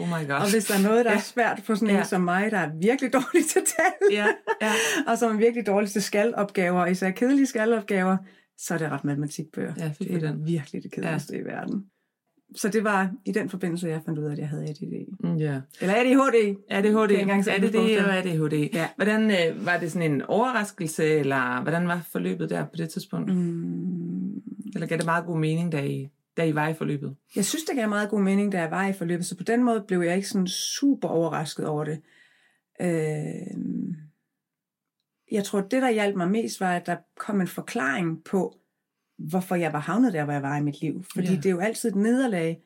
[0.00, 0.54] Oh my Og gosh.
[0.54, 1.20] hvis der er noget, der er Ja.
[1.20, 2.04] svært for sådan en Ja.
[2.04, 4.26] som mig, der er virkelig dårlig til tal, Ja,
[4.62, 4.72] ja.
[5.08, 8.16] og som er virkelig dårlig til skalopgaver, og især kedelige skalopgaver,
[8.58, 9.74] så er det ret matematikbøger.
[9.78, 10.46] Ja, det er den.
[10.46, 11.40] virkelig det kedeligste ja.
[11.40, 11.84] i verden.
[12.54, 15.16] Så det var i den forbindelse, jeg fandt ud af, at jeg havde ADD.
[15.20, 15.60] Mm, ja.
[15.80, 16.56] Eller ADHD.
[16.70, 18.74] ADHD, Det er engang ADD og ADHD.
[18.74, 18.88] Ja.
[18.96, 23.34] Hvordan øh, var det sådan en overraskelse, eller hvordan var forløbet der på det tidspunkt?
[23.34, 24.34] Mm.
[24.74, 27.16] Eller gav det meget god mening, da I, da I var i forløbet?
[27.36, 29.64] Jeg synes, det gav meget god mening, da jeg var i forløbet, så på den
[29.64, 32.00] måde blev jeg ikke sådan super overrasket over det.
[32.80, 33.56] Øh,
[35.32, 38.54] jeg tror, det, der hjalp mig mest, var, at der kom en forklaring på,
[39.18, 41.04] hvorfor jeg var havnet der, hvor jeg var i mit liv.
[41.14, 41.36] Fordi Ja.
[41.36, 42.62] det er jo altid et nederlag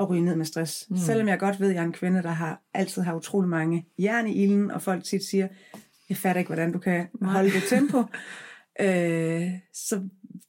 [0.00, 0.86] at ryge ned med stress.
[0.90, 0.96] Mm.
[0.96, 3.86] Selvom jeg godt ved, at jeg er en kvinde, der har altid har utrolig mange
[3.98, 5.48] jern i ilden, og folk tit siger,
[6.08, 7.32] jeg fatter ikke, hvordan du kan Nej.
[7.32, 7.98] holde det tempo.
[8.80, 10.00] øh, så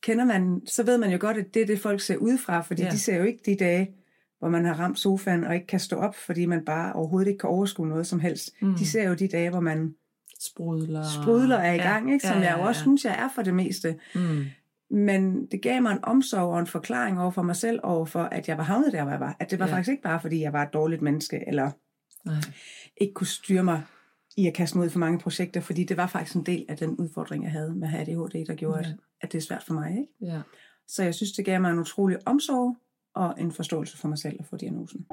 [0.02, 2.82] kender man, så ved man jo godt, at det er det, folk ser udefra, fordi
[2.82, 2.88] Ja.
[2.88, 2.92] ja.
[2.94, 3.92] de ser jo ikke de dage,
[4.40, 7.40] hvor man har ramt sofaen og ikke kan stå op, fordi man bare overhovedet ikke
[7.40, 8.50] kan overskue noget som helst.
[8.62, 8.76] Mm.
[8.76, 9.96] De ser jo de dage, hvor man
[10.40, 11.04] Sprudler.
[11.22, 12.28] sprudler er i gang, ikke?
[12.28, 13.96] som ja, jeg jo også synes, jeg er for det meste.
[14.16, 14.46] Mm.
[14.92, 18.24] Men det gav mig en omsorg og en forklaring over for mig selv, over for,
[18.24, 19.36] at jeg var havnet der, hvor jeg var.
[19.40, 19.72] At det var Ja.
[19.74, 21.72] faktisk ikke bare, fordi jeg var et dårligt menneske, eller
[22.26, 22.36] Nej.
[22.98, 23.84] ikke kunne styre mig
[24.38, 26.78] i at kaste mig ud for mange projekter, fordi det var faktisk en del af
[26.78, 28.90] den udfordring, jeg havde med at have ADHD, der gjorde, Ja.
[28.90, 29.92] at, at det er svært for mig.
[29.92, 30.34] Ikke?
[30.36, 30.42] Ja.
[30.88, 32.76] Så jeg synes, det gav mig en utrolig omsorg
[33.16, 35.06] og en forståelse for mig selv at få diagnosen.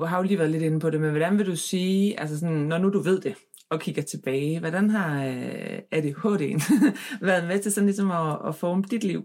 [0.00, 2.38] Du har jo lige været lidt inde på det, men hvordan vil du sige, altså
[2.38, 3.34] sådan, når nu du ved det,
[3.70, 6.72] og kigger tilbage, hvordan har øh, ADHD'en
[7.26, 9.22] været med til sådan ligesom at, at forme dit liv?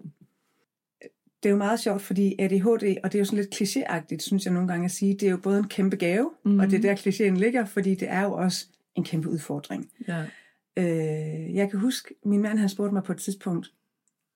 [1.43, 4.45] Det er jo meget sjovt, fordi ADHD, og det er jo sådan lidt klichéagtigt, synes
[4.45, 6.53] jeg nogle gange at sige, det er jo både en kæmpe gave, Mhm.
[6.53, 6.59] mm.
[6.59, 9.89] og det er der klichéen ligger, fordi det er jo også en kæmpe udfordring.
[10.07, 10.23] Ja.
[10.77, 13.71] Øh, jeg kan huske, min mand han spurgte mig på et tidspunkt,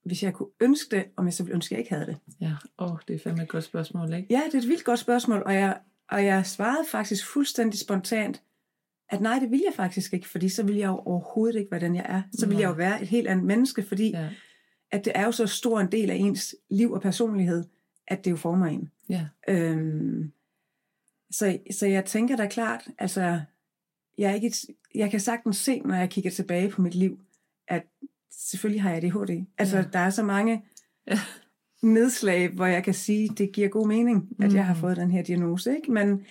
[0.06, 2.18] hvis jeg kunne ønske det, om jeg så ville ønske, at jeg ikke havde det.
[2.42, 4.28] Ja, åh, oh, det er fandme et godt spørgsmål, ikke?
[4.30, 5.78] Ja, det er et vildt godt spørgsmål, og jeg,
[6.12, 8.42] og jeg svarede faktisk fuldstændig spontant,
[9.10, 11.80] at nej, det vil jeg faktisk ikke, fordi så vil jeg jo overhovedet ikke være
[11.80, 12.22] den, jeg er.
[12.34, 14.30] Så vil jeg jo være et helt andet menneske, fordi Ja.
[14.92, 17.64] at det er jo så stor en del af ens liv og personlighed,
[18.08, 18.92] at det jo former en.
[19.10, 19.28] Ja.
[19.48, 20.32] Øhm,
[21.32, 23.42] så, så jeg tænker da klart, altså,
[24.18, 27.20] jeg, er ikke et, jeg kan sagtens se, når jeg kigger tilbage på mit liv,
[27.68, 27.84] at
[28.32, 29.46] selvfølgelig har jeg ADHD.
[29.58, 29.84] Altså, ja.
[29.94, 30.64] der er så mange
[31.08, 31.20] Ja.
[31.82, 34.80] Nedslag, hvor jeg kan sige, det giver god mening, at jeg har Mm.
[34.80, 35.76] fået den her diagnose.
[35.76, 35.92] Ikke?
[35.92, 36.22] Men,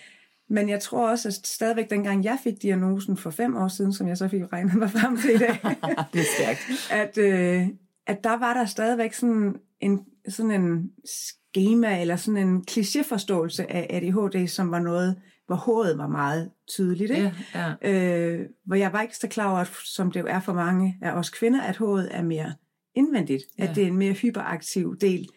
[0.50, 4.08] men jeg tror også, at stadigvæk dengang jeg fik diagnosen for fem år siden, som
[4.08, 5.58] jeg så fik regnet mig frem til i dag,
[6.12, 6.88] det er stærkt.
[6.90, 7.66] at, øh,
[8.06, 13.86] at der var der stadigvæk sådan en, sådan en schema eller sådan en klichéforståelse af
[13.90, 17.10] ADHD, som var noget, hvor håret var meget tydeligt.
[17.10, 17.32] Ikke?
[17.54, 18.30] Ja, ja.
[18.36, 20.98] Øh, hvor jeg var ikke så klar over, at- som det jo er for mange
[21.02, 22.52] af os kvinder, at håret er mere
[22.94, 23.42] indvendigt.
[23.58, 23.64] Ja.
[23.64, 25.28] At det er en mere hyperaktiv del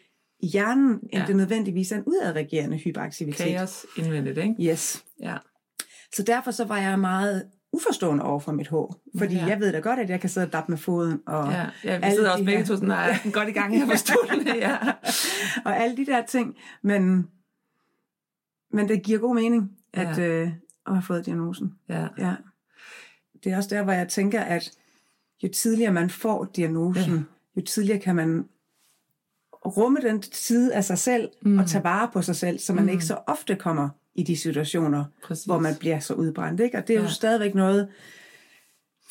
[0.42, 1.24] i hjernen, end Ja.
[1.28, 3.46] det nødvendigvis er en udadreagerende hyperaktivitet.
[3.58, 4.56] Kaos indvendigt, ikke?
[4.72, 5.06] Yes.
[5.22, 5.38] Ja.
[6.16, 9.02] Så derfor så var jeg meget uforstående over for mit hår.
[9.18, 9.46] Fordi Ja.
[9.46, 11.20] jeg ved da godt, at jeg kan sidde og dappe med foden.
[11.28, 13.86] Og, Ja, ja vi sidder også begge her- to sådan, nej, godt i gang her
[13.86, 14.48] på stolen.
[14.48, 14.78] ja.
[15.66, 16.56] og alle de der ting.
[16.84, 17.28] Men,
[18.72, 20.12] men det giver god mening, Ja.
[20.12, 20.52] at, øh,
[20.88, 21.74] at have fået diagnosen.
[21.90, 22.08] ja.
[22.18, 22.34] Ja.
[23.44, 24.72] Det er også der, hvor jeg tænker, at
[25.44, 27.22] jo tidligere man får diagnosen, ja.
[27.58, 28.46] jo tidligere kan man
[29.66, 31.60] rumme den side af sig selv mm.
[31.60, 32.90] og tage vare på sig selv, så man mm.
[32.90, 35.46] ikke så ofte kommer i de situationer, Præcis.
[35.46, 36.60] hvor man bliver så udbrændt.
[36.62, 36.78] Ikke?
[36.78, 37.10] Og det er jo Ja.
[37.12, 37.88] stadigvæk noget,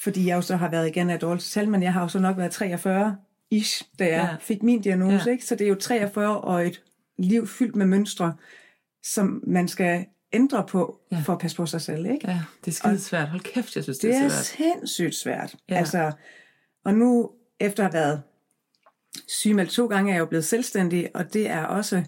[0.02, 2.18] fordi jeg jo så har været igen af dårligt tal, men jeg har jo så
[2.18, 3.16] nok været 43
[3.50, 4.36] ish, da jeg Ja.
[4.40, 5.22] fik min diagnose.
[5.26, 5.32] Ja.
[5.32, 5.44] Ikke?
[5.46, 6.82] Så det er jo 43 og et
[7.18, 8.34] liv fyldt med mønstre,
[9.02, 11.20] som man skal ændre på Ja.
[11.24, 12.06] for at passe på sig selv.
[12.06, 12.30] Ikke?
[12.30, 13.28] Ja, det er skide svært.
[13.28, 14.44] Hold kæft, jeg synes, det, Det er er svært.
[14.44, 15.56] sindssygt svært.
[15.68, 15.74] Ja.
[15.74, 16.12] Altså,
[16.84, 18.22] og nu, efter at have været
[19.28, 22.04] sygemeldt to gange, er jeg jo blevet selvstændig, og det er også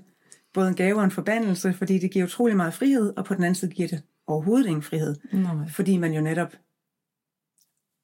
[0.55, 3.43] både en gave og en forbandelse, fordi det giver utrolig meget frihed, og på den
[3.45, 5.17] anden side giver det overhovedet ingen frihed.
[5.33, 5.69] Nej.
[5.69, 6.57] Fordi man jo netop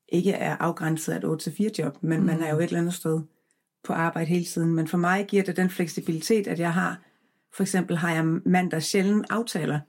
[0.08, 2.26] ikke er afgrænset af et 8-4 job, men mm.
[2.26, 3.20] man er jo et eller andet sted
[3.84, 4.74] på arbejde hele tiden.
[4.74, 7.00] Men for mig giver det den fleksibilitet, at jeg har,
[7.54, 9.80] for eksempel har jeg mandag sjældent aftaler,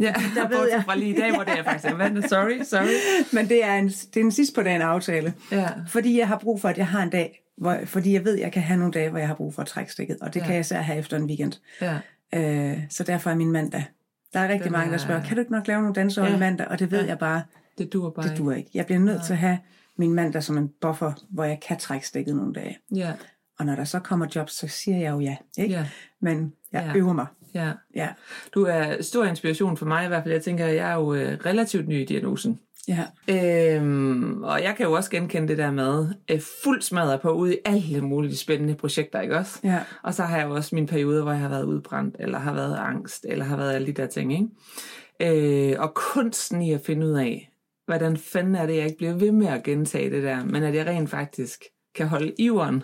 [0.00, 0.84] Ja, der ved jeg.
[0.84, 2.22] fra lige i dag, hvor det er faktisk vand.
[2.22, 3.24] Sorry, sorry.
[3.36, 5.34] men det er, en, det er en sidst på dagen aftale.
[5.52, 8.34] Ja, Fordi jeg har brug for, at jeg har en dag, hvor, fordi jeg ved,
[8.38, 10.34] at jeg kan have nogle dage, hvor jeg har brug for at trække stikket, og
[10.34, 10.40] det Ja.
[10.40, 10.46] ja.
[10.46, 11.52] kan jeg især have efter en weekend.
[11.80, 11.98] ja.
[12.34, 13.84] Øh, så derfor er min mandag.
[14.32, 16.24] Der er rigtig Den mange, der er- spørger, kan du ikke nok lave nogle danser
[16.24, 16.30] Ja.
[16.30, 16.36] ja.
[16.38, 16.68] mandag?
[16.68, 17.04] Og det ved Ja.
[17.04, 17.10] ja.
[17.10, 17.42] jeg bare,
[17.78, 18.70] Det dur bare det duer ikke.
[18.74, 19.58] Jeg bliver nødt til at have
[19.96, 22.78] min mandag som en buffer, hvor jeg kan trække stikket nogle dage.
[22.94, 23.12] Ja,
[23.58, 25.36] Og når der så kommer jobs, så siger jeg jo ja.
[25.58, 25.74] Ikke?
[25.74, 25.86] ja,
[26.20, 26.88] Men jeg Ja.
[26.90, 26.96] ja.
[26.96, 27.26] øver mig.
[27.54, 27.72] ja.
[27.94, 28.08] Ja.
[28.54, 30.32] Du er stor inspiration for mig i hvert fald.
[30.32, 32.60] Jeg tænker, jeg er jo øh, relativt ny i diagnosen.
[32.88, 33.04] Ja.
[33.28, 37.54] Øhm, og jeg kan jo også genkende det der med øh, fuld smadret på ude
[37.54, 39.60] i alle mulige spændende projekter, ikke også?
[39.64, 39.78] Ja.
[40.02, 42.54] Og så har jeg jo også mine perioder, hvor jeg har været udbrændt, eller har
[42.54, 45.72] været angst, eller har været alle de der ting, ikke?
[45.72, 47.50] Øh, og kunsten i at finde ud af,
[47.86, 50.74] hvordan fanden er det, jeg ikke bliver ved med at gentage det der, men at
[50.74, 51.64] jeg rent faktisk
[51.94, 52.82] kan holde iveren,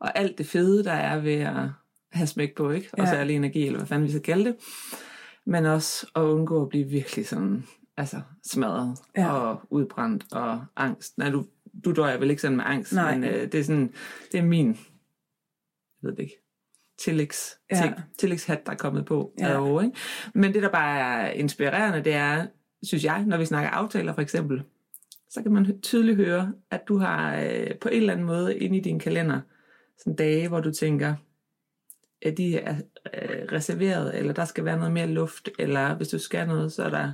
[0.00, 1.54] og alt det fede, der er ved at
[2.12, 2.88] have smæk på, ikke?
[2.92, 3.10] Og Ja.
[3.10, 4.54] særlig energi, eller hvad fanden vi skal kalde det.
[5.46, 7.64] Men også at undgå at blive virkelig sådan,
[7.96, 9.32] altså smadret ja.
[9.32, 11.18] Og udbrændt og angst.
[11.18, 11.46] Nej, du,
[11.84, 13.18] du døjer vel ikke sådan med angst, Nej.
[13.18, 13.92] men øh, det er sådan,
[14.32, 14.76] det er min, jeg
[16.02, 16.40] ved det ikke,
[16.98, 17.76] tillægs, Ja.
[17.76, 19.32] til, tillægshat, der er kommet på.
[19.38, 19.60] Ja.
[19.60, 19.96] Over, ikke?
[20.34, 22.46] Men det, der bare er inspirerende, det er,
[22.82, 24.62] synes jeg, når vi snakker aftaler for eksempel,
[25.30, 28.76] så kan man tydeligt høre, at du har øh, på en eller anden måde inde
[28.76, 29.40] i din kalender
[29.98, 31.14] sådan dage, hvor du tænker,
[32.22, 32.74] at de er
[33.14, 36.84] øh, reserveret, eller der skal være noget mere luft, eller hvis du skal noget, så
[36.84, 37.12] er der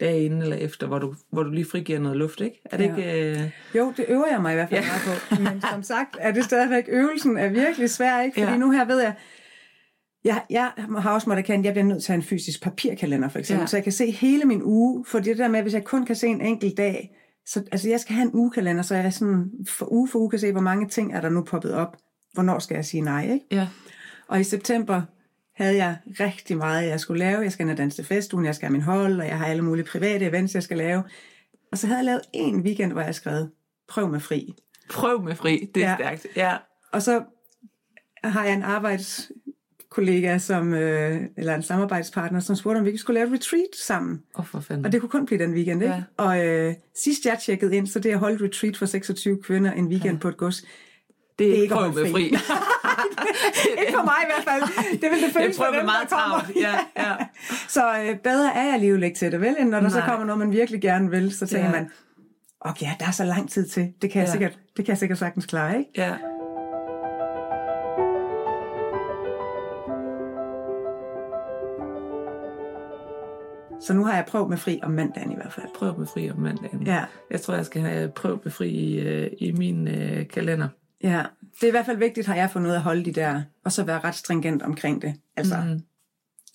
[0.00, 2.60] dage inden eller efter, hvor du, hvor du lige frigiver noget luft, ikke?
[2.64, 2.96] Er det Ja.
[2.96, 3.40] ikke...
[3.42, 3.50] Øh...
[3.74, 4.86] Jo, det øver jeg mig i hvert fald Ja.
[4.86, 5.42] meget på.
[5.52, 8.40] Men som sagt er det stadigvæk, øvelsen er virkelig svær, ikke?
[8.40, 8.58] Fordi Ja.
[8.58, 9.14] nu her ved jeg,
[10.24, 12.62] jeg, jeg har også måttet erkende, at jeg bliver nødt til at have en fysisk
[12.62, 13.66] papirkalender, for eksempel, ja.
[13.66, 16.16] så jeg kan se hele min uge, for det der med, hvis jeg kun kan
[16.16, 17.10] se en enkelt dag,
[17.46, 20.38] så altså jeg skal have en ugekalender, så jeg sådan for uge for uge kan
[20.38, 21.96] se, hvor mange ting er der nu poppet op,
[22.32, 23.44] hvornår skal jeg sige nej, ikke?
[23.50, 23.68] Ja,
[24.28, 25.02] Og i september
[25.58, 27.40] havde jeg rigtig meget, jeg skulle lave.
[27.40, 29.46] Jeg skal ind og danse til festugen, jeg skal have min hold, og jeg har
[29.46, 31.02] alle mulige private events, jeg skal lave.
[31.72, 33.46] Og så havde jeg lavet en weekend, hvor jeg skrev,
[33.88, 34.54] prøv med fri.
[34.90, 35.96] prøv med fri, det er ja.
[35.96, 36.26] Stærkt.
[36.36, 36.56] Ja,
[36.92, 37.22] Og så
[38.24, 43.20] har jeg en arbejdskollega, som, øh, eller en samarbejdspartner, som spurgte, om vi ikke skulle
[43.20, 44.22] lave et retreat sammen.
[44.34, 44.86] Åh, oh, for fanden.
[44.86, 45.94] Og det kunne kun blive den weekend, ikke?
[45.94, 46.02] Ja.
[46.16, 49.72] Og øh, sidst jeg tjekkede ind, så det at holde et retreat for 26 kvinder
[49.72, 50.20] en weekend ja.
[50.20, 50.64] på et gods,
[51.38, 52.12] det er det er ikke prøv med fri.
[52.12, 52.36] fri.
[53.80, 54.62] ikke for mig i hvert fald.
[55.00, 56.38] Det vil det føles prøv for dem, meget der kommer.
[56.40, 56.56] travlt.
[56.56, 57.14] Ja, ja.
[57.76, 59.56] Så øh, bedre er jeg alligevel ikke til det, vel?
[59.58, 60.00] End når der Nej.
[60.00, 61.72] så kommer noget, man virkelig gerne vil, så tænker Ja.
[61.72, 61.90] man,
[62.60, 63.92] okay, ja, der er så lang tid til.
[64.02, 64.32] Det kan, jeg Ja.
[64.32, 65.90] sikkert, det kan jeg sikkert sagtens klare, ikke?
[65.96, 66.14] ja.
[73.80, 75.66] Så nu har jeg prøvet med fri om mandagen i hvert fald.
[75.74, 76.82] Prøv med fri om mandagen.
[76.86, 80.68] Ja, Jeg tror, jeg skal have prøv med fri i, øh, i min øh, kalender.
[81.02, 81.22] Ja.
[81.54, 83.42] Det er i hvert fald vigtigt, har jeg fundet ud af at holde de der,
[83.64, 85.14] og så være ret stringent omkring det.
[85.36, 85.80] Altså, mm.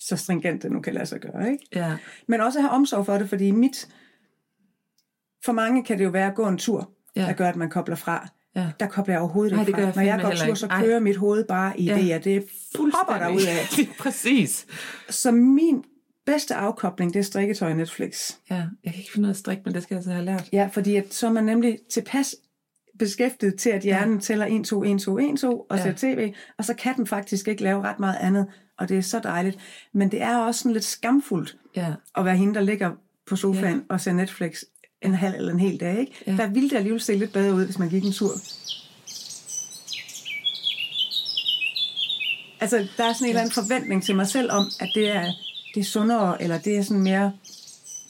[0.00, 1.66] Så stringent det nu kan lade sig gøre, ikke?
[1.74, 1.96] Ja,
[2.28, 3.88] Men også have omsorg for det, fordi mit...
[5.44, 7.22] For mange kan det jo være at gå en tur, Ja.
[7.22, 8.28] der gør, at man kobler fra.
[8.56, 8.70] ja.
[8.80, 10.00] Der kobler jeg overhovedet ikke det gør fra.
[10.00, 10.80] jeg Når jeg går tur, så Ej.
[10.84, 11.96] kører mit hoved bare i Ja.
[12.18, 12.22] idéer.
[12.22, 12.44] Det
[12.94, 13.86] hopper der ud af.
[13.98, 14.66] Præcis.
[15.10, 15.84] Så min
[16.26, 18.32] bedste afkobling, det er strikketøj og Netflix.
[18.50, 20.48] Ja, jeg kan ikke finde noget strik, men det skal jeg så have lært.
[20.52, 22.34] Ja, fordi at, så er man nemlig tilpas
[22.98, 24.20] beskæftiget til, at hjernen ja.
[24.20, 25.82] tæller 1, 2, 1, 2, 1, 2 og Ja.
[25.82, 28.46] ser tv, og så kan den faktisk ikke lave ret meget andet.
[28.78, 29.58] og det er så dejligt.
[29.92, 31.92] Men det er også sådan lidt skamfuldt Ja.
[32.16, 32.90] at være hende, der ligger
[33.26, 33.80] på sofaen ja.
[33.88, 34.62] og ser Netflix
[35.02, 35.98] en halv eller en hel dag.
[36.00, 36.12] Ikke?
[36.26, 36.32] Ja.
[36.32, 38.30] Der ville det alligevel se lidt bedre ud, hvis man gik en tur.
[42.60, 45.24] Altså, der er sådan en eller anden forventning til mig selv om, at det er,
[45.74, 47.32] det er sundere, eller det er sådan mere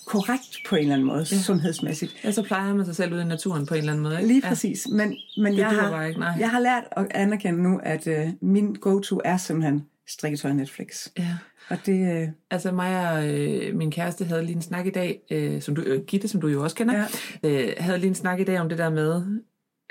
[0.06, 1.36] korrekt på en eller anden måde, ja.
[1.36, 2.16] sundhedsmæssigt.
[2.24, 4.26] ja, så plejer man sig selv ude i naturen på en eller anden måde, ikke?
[4.26, 4.48] Lige ja.
[4.48, 4.88] præcis.
[4.88, 6.34] Men, men jeg, duer har, ikke, nej.
[6.38, 11.08] jeg har lært at anerkende nu, at øh, min go-to er simpelthen strikketøj og Netflix.
[11.18, 11.36] Ja.
[11.68, 15.20] Og det, øh, Altså mig og øh, min kæreste havde lige en snak i dag,
[15.30, 17.04] øh, som du, øh, Gitte, som du jo også kender,
[17.42, 17.48] ja.
[17.48, 19.22] øh, havde lige en snak i dag om det der med,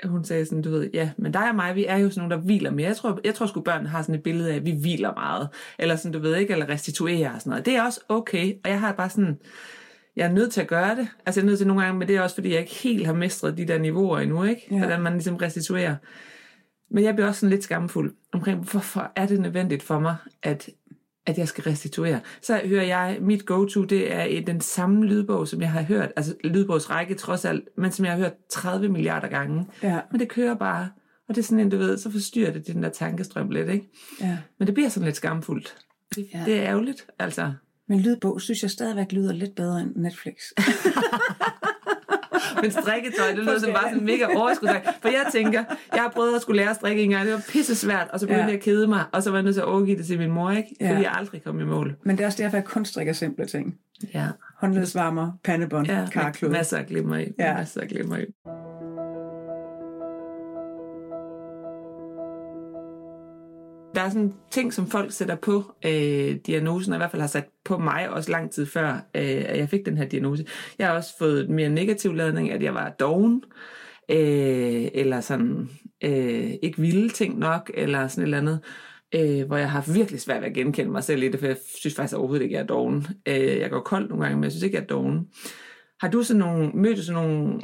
[0.04, 2.36] hun sagde sådan, du ved, ja, men dig og mig, vi er jo sådan nogle,
[2.36, 2.86] der hviler mere.
[2.86, 5.48] Jeg tror, jeg tror sgu, børn har sådan et billede af, at vi hviler meget.
[5.78, 7.66] Eller sådan, du ved ikke, eller restituerer og sådan noget.
[7.66, 9.38] Det er også okay, og jeg har bare sådan,
[10.16, 11.08] jeg er nødt til at gøre det.
[11.26, 13.06] Altså jeg er nødt til nogle gange, men det er også, fordi jeg ikke helt
[13.06, 14.68] har mestret de der niveauer endnu, ikke?
[14.70, 14.78] Ja.
[14.78, 15.96] Hvordan man ligesom restituerer.
[16.90, 20.70] Men jeg bliver også sådan lidt skamfuld omkring, hvorfor er det nødvendigt for mig, at,
[21.26, 22.20] at jeg skal restituere.
[22.42, 26.34] Så hører jeg, mit go-to, det er den samme lydbog, som jeg har hørt, altså
[26.44, 29.66] lydbogsrække trods alt, men som jeg har hørt 30 milliarder gange.
[29.82, 30.88] ja, Men det kører bare,
[31.28, 33.88] og det er sådan en, du ved, så forstyrrer det den der tankestrøm lidt, ikke?
[34.20, 34.38] ja.
[34.58, 35.76] Men det bliver sådan lidt skamfuldt.
[36.14, 36.26] Det.
[36.34, 36.42] Ja.
[36.46, 37.52] det er ærgerligt, altså.
[37.88, 40.34] Men lydbog synes jeg stadigvæk lyder lidt bedre end Netflix.
[42.62, 44.88] Men strikketøj, det lyder som bare sådan mega overskudsagt.
[45.02, 47.42] For jeg tænker, jeg har prøvet at skulle lære at strikke en gang, det var
[47.48, 48.46] pisse svært, og så begyndte Ja.
[48.48, 50.30] jeg at kede mig, og så var jeg nødt til at overgive det til min
[50.30, 50.68] mor, ikke?
[50.80, 50.98] Fordi Ja.
[51.00, 51.96] jeg aldrig kom i mål.
[52.02, 53.78] Men det er også derfor, jeg kun strikker simple ting.
[54.14, 54.26] Ja.
[54.58, 56.50] Håndledsvarmer, pandebånd, Ja, karklud.
[56.50, 57.26] masser af glimmer i.
[57.38, 57.54] Ja.
[57.54, 58.24] Masser af glimmer i.
[63.94, 67.28] Der er sådan ting, som folk sætter på øh, diagnosen, og i hvert fald har
[67.28, 70.46] sat på mig også lang tid før, øh, at jeg fik den her diagnose.
[70.78, 73.42] Jeg har også fået mere negativ ladning, at jeg var doven,
[74.10, 75.68] øh, eller sådan
[76.04, 78.60] øh, ikke ville ting nok, eller sådan et eller andet,
[79.14, 81.46] øh, hvor jeg har haft virkelig svært ved at genkende mig selv i det, for
[81.46, 83.06] jeg synes faktisk overhovedet ikke, at jeg er doven.
[83.28, 85.28] Øh, jeg går kold nogle gange, men jeg synes ikke, at jeg er doven.
[86.00, 87.60] Har du sådan nogle, mødt sådan nogle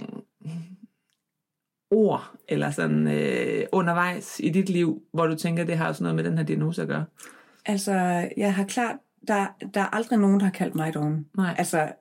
[1.90, 6.16] ord, eller sådan øh, undervejs i dit liv, hvor du tænker, det har også noget
[6.16, 7.05] med den her diagnose at gøre?
[7.66, 7.92] Altså,
[8.37, 8.96] jeg har klart,
[9.29, 11.26] der, der er aldrig nogen, der har kaldt mig doven.
[11.37, 11.55] Nej.
[11.59, 11.92] Altså,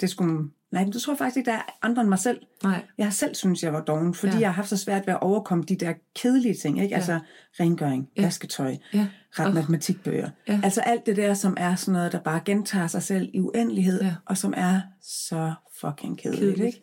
[0.00, 0.50] det skulle...
[0.72, 2.40] Nej, men det tror jeg faktisk ikke, der er andre end mig selv.
[2.64, 2.84] Nej.
[2.98, 4.38] Jeg har selv synes jeg var doven, fordi Ja.
[4.40, 6.78] jeg har haft så svært ved at overkomme de der kedelige ting.
[6.82, 6.88] Ikke?
[6.90, 6.96] Ja.
[6.96, 7.20] Altså
[7.60, 8.22] rengøring, Ja.
[8.22, 9.06] vasketøj, Ja.
[9.30, 9.54] ret Åh.
[9.54, 10.30] matematikbøger.
[10.48, 10.60] Ja.
[10.64, 14.02] Altså alt det der, som er sådan noget, der bare gentager sig selv i uendelighed,
[14.02, 14.14] ja.
[14.26, 16.56] og som er så fucking kedeligt.
[16.56, 16.76] Kedeligt.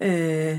[0.00, 0.52] Ikke?
[0.52, 0.58] Øh,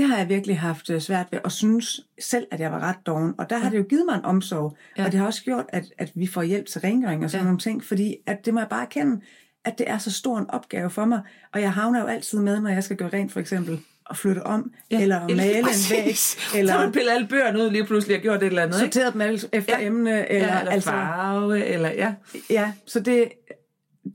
[0.00, 2.96] det har jeg virkelig haft øh, svært ved, og synes selv, at jeg var ret
[3.06, 3.34] doven.
[3.38, 5.02] Og der har det jo givet mig en omsorg, Ja.
[5.02, 5.06] ja.
[5.06, 7.42] og det har også gjort, at, at vi får hjælp til rengøring og sådan Ja.
[7.42, 7.44] ja.
[7.44, 9.20] nogle ting, fordi at det må jeg bare erkende,
[9.64, 11.20] at det er så stor en opgave for mig.
[11.52, 14.46] Og jeg havner jo altid med, når jeg skal gøre rent for eksempel, og flytte
[14.46, 15.00] om, ja.
[15.02, 18.22] eller male en væg, Så har eller du pillet alle bøgerne ud lige pludselig og
[18.22, 18.94] gjort et eller andet, ikke?
[18.94, 19.80] sorteret dem alle efter Ja.
[19.80, 19.86] ja.
[19.86, 22.14] emne, eller, ja, eller altså, farve, eller ja.
[22.50, 23.32] Ja, så det,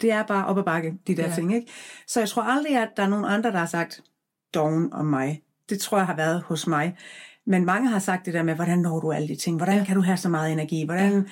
[0.01, 1.29] det er bare op ad bakke, de der Ja.
[1.29, 1.35] ja.
[1.35, 1.55] ting.
[1.55, 1.67] Ikke?
[2.07, 4.01] Så jeg tror aldrig, at der er nogen andre, der har sagt
[4.53, 5.41] doven om mig.
[5.69, 6.97] Det tror jeg har været hos mig.
[7.45, 9.57] Men mange har sagt det der med, hvordan når du alle de ting?
[9.57, 9.83] Hvordan Ja.
[9.85, 10.85] kan du have så meget energi?
[10.85, 11.27] Hvordan,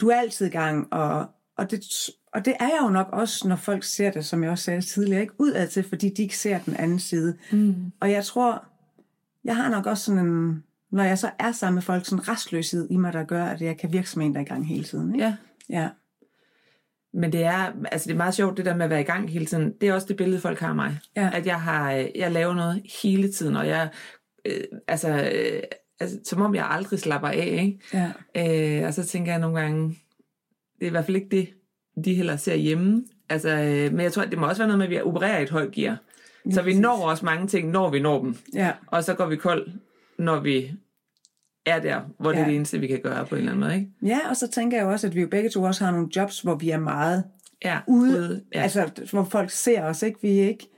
[0.00, 0.92] Du er altid i gang.
[0.92, 1.84] Og, og, det,
[2.32, 4.80] og det er jeg jo nok også, når folk ser det, som jeg også sagde
[4.80, 7.36] tidligere, ikke udad til, fordi de ikke ser den anden side.
[7.52, 7.74] Mm.
[8.00, 8.64] Og jeg tror,
[9.44, 12.28] jeg har nok også sådan en, når jeg så er sammen med folk, sådan en
[12.28, 14.66] restløshed i mig, der gør, at jeg kan virke som en, der er i gang
[14.68, 15.14] hele tiden.
[15.14, 15.24] Ikke?
[15.26, 15.36] Ja.
[15.68, 15.88] ja.
[17.14, 19.30] Men det er, altså det er meget sjovt, det der med at være i gang
[19.30, 19.72] hele tiden.
[19.80, 20.98] Det er også det billede, folk har af mig.
[21.16, 21.30] Ja.
[21.32, 23.88] At jeg har, øh, jeg laver noget hele tiden, og jeg,
[24.44, 25.62] øh, altså, øh,
[26.00, 28.10] altså, som om jeg aldrig slapper af, ikke?
[28.36, 28.80] ja.
[28.80, 29.88] Øh, og så tænker jeg nogle gange,
[30.78, 31.48] det er i hvert fald ikke det,
[32.04, 33.04] de heller ser hjemme.
[33.28, 35.42] Altså, øh, men jeg tror, det må også være noget med, at vi opererer i
[35.42, 35.96] et højt gear.
[36.50, 38.36] Så vi når også mange ting, når vi når dem.
[38.54, 39.68] Ja, Og så går vi kold,
[40.18, 40.72] når vi
[41.66, 42.48] er der, hvor det er Ja.
[42.48, 43.74] det eneste, vi kan gøre på en eller anden måde.
[43.74, 43.90] Ikke?
[44.02, 46.40] ja, og så tænker jeg også, at vi jo begge to også har nogle jobs,
[46.40, 47.24] hvor vi er meget
[47.64, 48.58] Ja, ude, ja.
[48.58, 48.62] ja.
[48.62, 50.18] altså hvor folk ser os, ikke?
[50.22, 50.68] Vi er ikke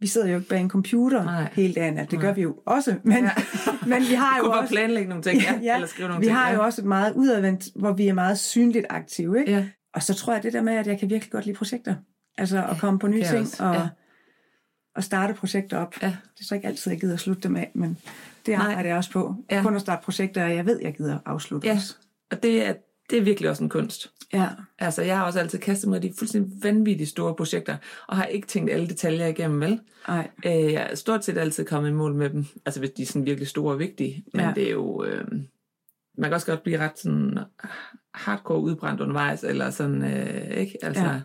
[0.00, 1.48] vi sidder jo ikke bag en computer Nej.
[1.52, 2.20] hele dagen, det Nej.
[2.22, 3.22] gør vi jo også, men, Ja.
[3.24, 3.30] ja.
[3.90, 6.36] men vi har jo også, planlægge nogle ting, ja, eller skrive nogle vi ting.
[6.36, 6.54] har ja.
[6.54, 9.52] jo også et meget udadvendt, hvor vi er meget synligt aktive, ikke?
[9.52, 9.66] Ja.
[9.94, 11.94] Og så tror jeg det der med, at jeg kan virkelig godt lide projekter,
[12.38, 13.88] altså at komme på nye ting, også, og, ja.
[14.96, 15.94] og starte projekter op.
[16.02, 16.06] Ja.
[16.06, 17.98] Det er så ikke altid, jeg gider at slutte dem af, men
[18.46, 18.66] det Nej.
[18.66, 19.34] arbejder jeg også på.
[19.50, 19.62] Ja.
[19.62, 21.78] Kun at starte projekter, jeg ved, jeg gider afslutte Ja,
[22.30, 22.74] og det er,
[23.10, 24.12] det er virkelig også en kunst.
[24.32, 24.48] Ja.
[24.78, 27.76] Altså, jeg har også altid kastet mig i de fuldstændig vanvittige store projekter,
[28.08, 29.80] og har ikke tænkt alle detaljer igennem, vel?
[30.08, 30.30] Ej.
[30.46, 33.06] Øh, jeg er stort set altid kommet i mål med dem, altså hvis de er
[33.06, 34.52] sådan virkelig store og vigtige, men ja.
[34.54, 35.24] Det er jo, øh,
[36.18, 37.38] man kan også godt blive ret sådan
[38.14, 40.78] hardcore udbrændt undervejs, eller sådan, øh, ikke?
[40.82, 41.04] Altså.
[41.04, 41.20] Ja.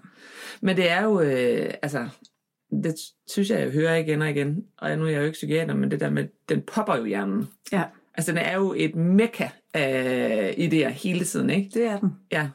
[0.62, 2.08] Men det er jo, øh, altså,
[2.84, 2.96] det
[3.28, 5.92] synes jeg, jeg hører igen og igen, og nu er jeg jo ikke psykiater, men
[5.92, 7.48] det der med, den popper jo i hjernen.
[7.72, 7.84] Ja,
[8.16, 11.70] Altså, den er jo et mekka af idéer hele tiden, ikke?
[11.74, 12.10] det er den.
[12.32, 12.48] Ja.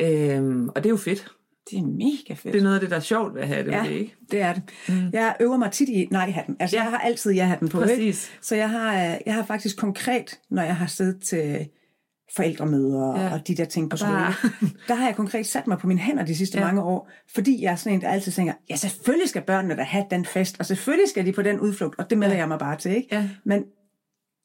[0.00, 1.28] Øhm, og det er jo fedt.
[1.70, 2.52] Det er mega fedt.
[2.52, 3.82] Det er noget af det, der er sjovt ved at have det, Ja.
[3.84, 4.14] det ikke?
[4.30, 4.62] Det er det.
[4.88, 4.94] Mm.
[5.12, 6.56] Jeg øver mig tit i nej-hatten.
[6.60, 6.82] Altså, ja.
[6.82, 7.80] Jeg har altid ja-hatten på.
[7.82, 7.88] Ikke?
[7.94, 8.32] Præcis.
[8.40, 11.68] Så jeg har, øh, jeg har faktisk konkret, når jeg har siddet til
[12.36, 13.32] forældremøder ja.
[13.32, 14.12] Og de der ting på Og skole,
[14.88, 16.58] der- har jeg konkret sat mig på mine hænder de sidste.
[16.58, 16.64] Ja.
[16.64, 19.82] mange år, fordi jeg er sådan en, der altid tænker, ja, selvfølgelig skal børnene da
[19.82, 22.40] have den fest, og selvfølgelig skal de på den udflugt, og det melder ja.
[22.40, 23.08] jeg mig bare til, ikke?
[23.12, 23.28] Ja.
[23.44, 23.64] Men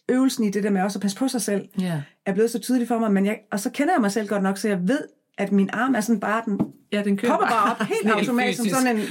[0.10, 2.02] øvelsen i det der med også at passe på sig selv, Ja.
[2.26, 4.44] er blevet så tydelig for mig, men jeg, og så kender jeg mig selv godt
[4.44, 5.00] nok, så jeg ved,
[5.38, 6.60] at min arm er sådan bare, den
[6.92, 9.04] Ja, den kører kommer bare op helt automatisk, som sådan en,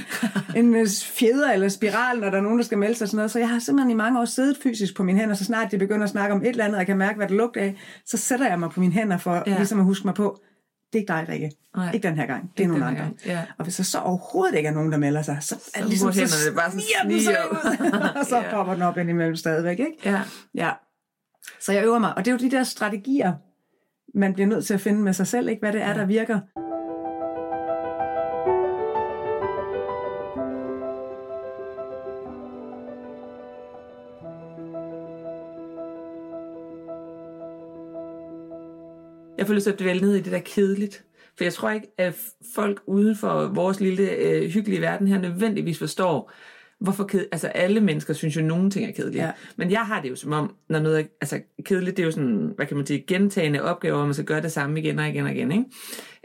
[0.55, 3.31] en øh, fjeder eller spiral, når der er nogen, der skal melde sig sådan noget.
[3.31, 5.77] Så jeg har simpelthen i mange år siddet fysisk på mine hænder, så snart de
[5.77, 7.75] begynder at snakke om et eller andet, og jeg kan mærke, hvad det lugter af,
[8.05, 9.55] så sætter jeg mig på mine hænder for ja.
[9.57, 10.41] Ligesom at huske mig på,
[10.93, 11.51] det er ikke dig, Rikke.
[11.75, 11.91] Nej.
[11.93, 12.51] Ikke den her gang.
[12.57, 13.01] Det er nogen andre.
[13.01, 13.41] gang, ja.
[13.57, 16.13] Og hvis der så overhovedet ikke er nogen, der melder sig, så, er det ligesom,
[16.13, 17.35] så hænderne bare sådan sniger den sig
[17.73, 18.51] snige ud, og så Ja.
[18.55, 19.79] popper den op indimellem stadigvæk.
[19.79, 19.91] Ikke?
[20.05, 20.21] Ja.
[20.55, 20.71] Ja.
[21.61, 22.17] Så jeg øver mig.
[22.17, 23.33] Og det er jo de der strategier,
[24.15, 25.59] man bliver nødt til at finde med sig selv, ikke?
[25.59, 26.39] hvad det er, der virker.
[39.37, 41.05] Jeg får lyst til at dvæle ned i det der kedeligt.
[41.37, 42.15] For jeg tror ikke, at
[42.55, 46.31] folk uden for vores lille øh, hyggelige verden her nødvendigvis forstår,
[46.79, 47.25] hvorfor ked...
[47.31, 49.23] Altså alle mennesker synes jo, at nogle ting er kedelige.
[49.23, 49.31] Ja.
[49.55, 52.11] Men jeg har det jo som om, når noget er altså, kedeligt, det er jo
[52.11, 55.09] sådan, hvad kan man sige, gentagende opgaver, hvor man skal gøre det samme igen og
[55.09, 55.65] igen og igen, ikke?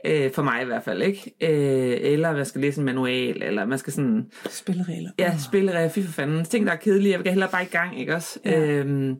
[0.04, 1.32] Øh, for mig i hvert fald, ikke?
[1.40, 4.26] Øh, eller man skal læse en manual, eller man skal sådan...
[4.50, 5.10] Spilleregler.
[5.18, 6.44] Ja, spille fy for fanden.
[6.44, 8.38] Ting, der er kedelige, jeg vil hellere bare i gang, ikke også?
[8.44, 8.60] Ja.
[8.60, 9.16] Øhm,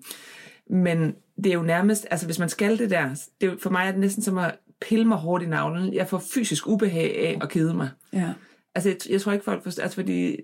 [0.70, 3.08] men det er jo nærmest, altså hvis man skal det der,
[3.40, 5.94] det er jo, for mig er det næsten som at pille mig hårdt i navlen.
[5.94, 7.88] Jeg får fysisk ubehag af at kede mig.
[8.12, 8.32] ja.
[8.74, 10.36] Altså jeg, jeg tror ikke folk forstår, altså fordi,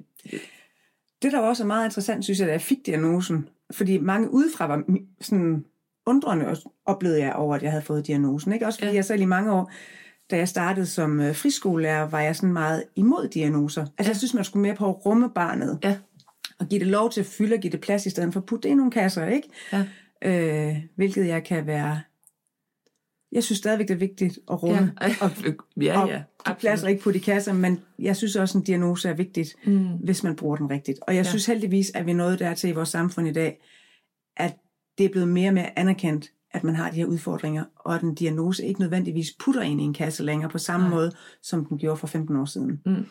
[1.22, 4.30] Det, der var også er meget interessant, synes jeg, da jeg fik diagnosen, fordi mange
[4.32, 4.82] udefra var
[5.20, 5.64] sådan
[6.06, 8.52] undrende, og- oplevede jeg over, at jeg havde fået diagnosen.
[8.52, 8.66] Ikke?
[8.66, 8.92] Også fordi ja.
[8.92, 8.96] Ja.
[8.96, 9.70] jeg selv i mange år,
[10.30, 13.80] da jeg startede som øh, friskolelærer, var jeg sådan meget imod diagnoser.
[13.82, 14.08] Altså ja.
[14.08, 15.96] jeg synes, man skulle mere på at rumme barnet, ja,
[16.58, 18.46] og give det lov til at fylde og give det plads, i stedet for at
[18.46, 19.48] putte det i nogle kasser, ikke?
[19.72, 19.84] ja,
[20.24, 22.00] Øh, hvilket jeg kan være...
[23.36, 24.92] Jeg synes stadigvæk, det er vigtigt at rumme.
[25.02, 25.30] ja, Og,
[25.82, 29.08] ja, og ja, de pladser ikke putte i kasser, men jeg synes også, en diagnose
[29.08, 29.86] er vigtigt, Mm.
[30.04, 30.98] hvis man bruger den rigtigt.
[31.02, 31.28] Og jeg Ja.
[31.28, 33.60] synes heldigvis, at vi er nået dertil i vores samfund i dag,
[34.36, 34.56] at
[34.98, 38.02] det er blevet mere og mere anerkendt, at man har de her udfordringer, og at
[38.02, 40.94] en diagnose ikke nødvendigvis putter en i en kasse længere på samme Nej.
[40.94, 41.12] måde,
[41.42, 42.80] som den gjorde for 15 år siden.
[42.86, 43.06] Mm.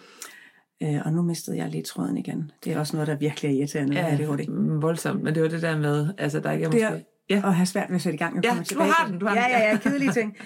[0.83, 2.51] Øh, og nu mistede jeg lige tråden igen.
[2.63, 4.47] Det er også noget, der virkelig er irriterende ja, ADHD.
[4.49, 5.23] mm, voldsomt.
[5.23, 7.05] Men det var det der med, altså der ikke er Det er måske...
[7.29, 8.37] Ja, at have svært ved at sætte i gang.
[8.37, 9.69] og Ja, du har den, du har ja, den, ja, ja.
[9.69, 10.37] ja, kedelige ting.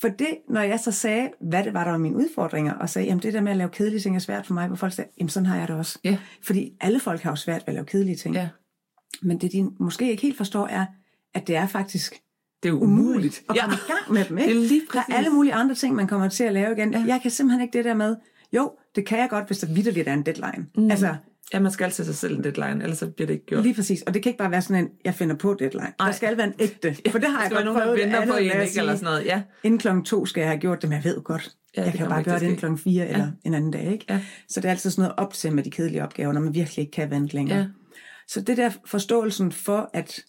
[0.00, 3.06] For det, når jeg så sagde, hvad det var, der var mine udfordringer, og sagde,
[3.08, 5.10] jamen det der med at lave kedelige ting er svært for mig, hvor folk sagde,
[5.18, 5.98] jamen sådan har jeg det også.
[6.04, 8.34] ja, Fordi alle folk har jo svært ved at lave kedelige ting.
[8.34, 8.48] ja.
[9.22, 10.86] Men det, de måske ikke helt forstår, er,
[11.34, 12.14] at det er faktisk
[12.62, 13.42] Det er umuligt umuligt.
[13.48, 14.38] at komme i gang med dem.
[14.38, 14.50] Ikke?
[14.54, 15.14] Det er lige der er præcis.
[15.16, 16.92] alle mulige andre ting, man kommer til at lave igen.
[16.92, 17.04] Ja.
[17.06, 18.16] Jeg kan simpelthen ikke det der med,
[18.52, 20.66] jo, det kan jeg godt, hvis der vidderligt er en deadline.
[20.76, 20.90] Mm.
[20.90, 21.16] Altså,
[21.52, 23.62] Ja, man skal sætte sig selv en deadline, ellers så bliver det ikke gjort.
[23.62, 24.02] lige præcis.
[24.02, 25.92] Og det kan ikke bare være sådan en, jeg finder på deadline.
[25.98, 26.08] Nej.
[26.08, 26.96] Der skal være en ægte.
[27.10, 28.00] For det har jeg godt nogen, der prøvet.
[28.00, 28.50] venter andet på en?
[28.50, 29.24] Eller sådan noget.
[29.24, 31.56] Ja, Inden klokken to skal jeg have gjort det, men jeg ved godt.
[31.76, 33.30] Ja, Ja, jeg kan jo bare gøre det inden klokken fire eller Ja.
[33.44, 33.92] en anden dag.
[33.92, 34.04] Ikke?
[34.10, 34.20] Ja.
[34.48, 36.78] Så det er altid sådan noget op til med de kedelige opgaver, når man virkelig
[36.82, 37.58] ikke kan vente længere.
[37.58, 37.66] Ja.
[38.28, 40.20] Så det der forståelsen for, at,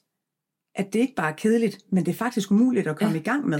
[0.76, 3.20] at det ikke bare er kedeligt, men det er faktisk umuligt at komme Ja.
[3.20, 3.60] i gang med.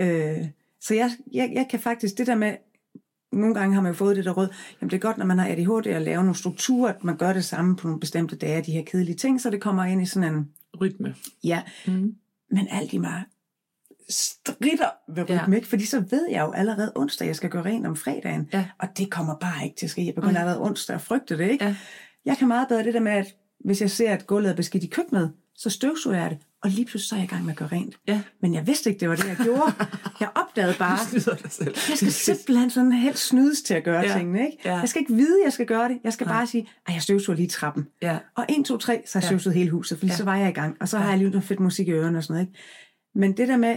[0.00, 0.46] Øh,
[0.80, 2.54] så jeg, jeg, jeg kan faktisk, det der med,
[3.32, 4.48] nogle gange har man jo fået det der råd,
[4.80, 7.32] jamen det er godt, når man har ADHD at lave nogle strukturer, at man gør
[7.32, 10.06] det samme på nogle bestemte dage, de her kedelige ting, så det kommer ind i
[10.06, 10.48] sådan en,
[10.80, 11.14] rytme.
[11.44, 12.14] ja, Mm.
[12.50, 13.24] men alt i mig
[14.08, 15.42] stritter ved Ja.
[15.42, 15.68] rytme, ikke?
[15.68, 18.66] fordi så ved jeg jo allerede onsdag, jeg skal gøre rent om fredagen, Ja.
[18.78, 20.06] og det kommer bare ikke til at ske.
[20.06, 20.40] Jeg begynder Nej.
[20.42, 21.50] allerede onsdag at frygte det.
[21.50, 21.64] Ikke?
[21.64, 21.76] Ja.
[22.24, 23.26] Jeg kan meget bedre det der med, at
[23.64, 26.84] hvis jeg ser, at gulvet er beskidt i køkkenet, så støvsuger jeg det, og lige
[26.84, 27.96] pludselig så er jeg i gang med at gøre rent.
[28.08, 28.20] Ja.
[28.42, 29.72] Men jeg vidste ikke, det var det, jeg gjorde.
[30.20, 30.98] Jeg opdagede bare,
[31.88, 34.16] jeg skal simpelthen sådan helt snydes til at gøre Ja.
[34.18, 34.40] tingene.
[34.46, 34.58] Ikke?
[34.64, 34.76] Ja.
[34.76, 35.98] Jeg skal ikke vide, jeg skal gøre det.
[36.04, 36.34] Jeg skal Nej.
[36.36, 37.86] bare sige, at jeg støvsuger lige trappen.
[38.02, 39.28] Ja, Og 1, 2, 3, så har jeg Ja.
[39.28, 40.16] støvsuget hele huset, fordi Ja.
[40.16, 40.76] så var jeg i gang.
[40.80, 42.46] Og så har jeg lige noget fedt musik i ørerne og sådan noget.
[42.48, 42.58] Ikke?
[43.14, 43.76] Men det der med,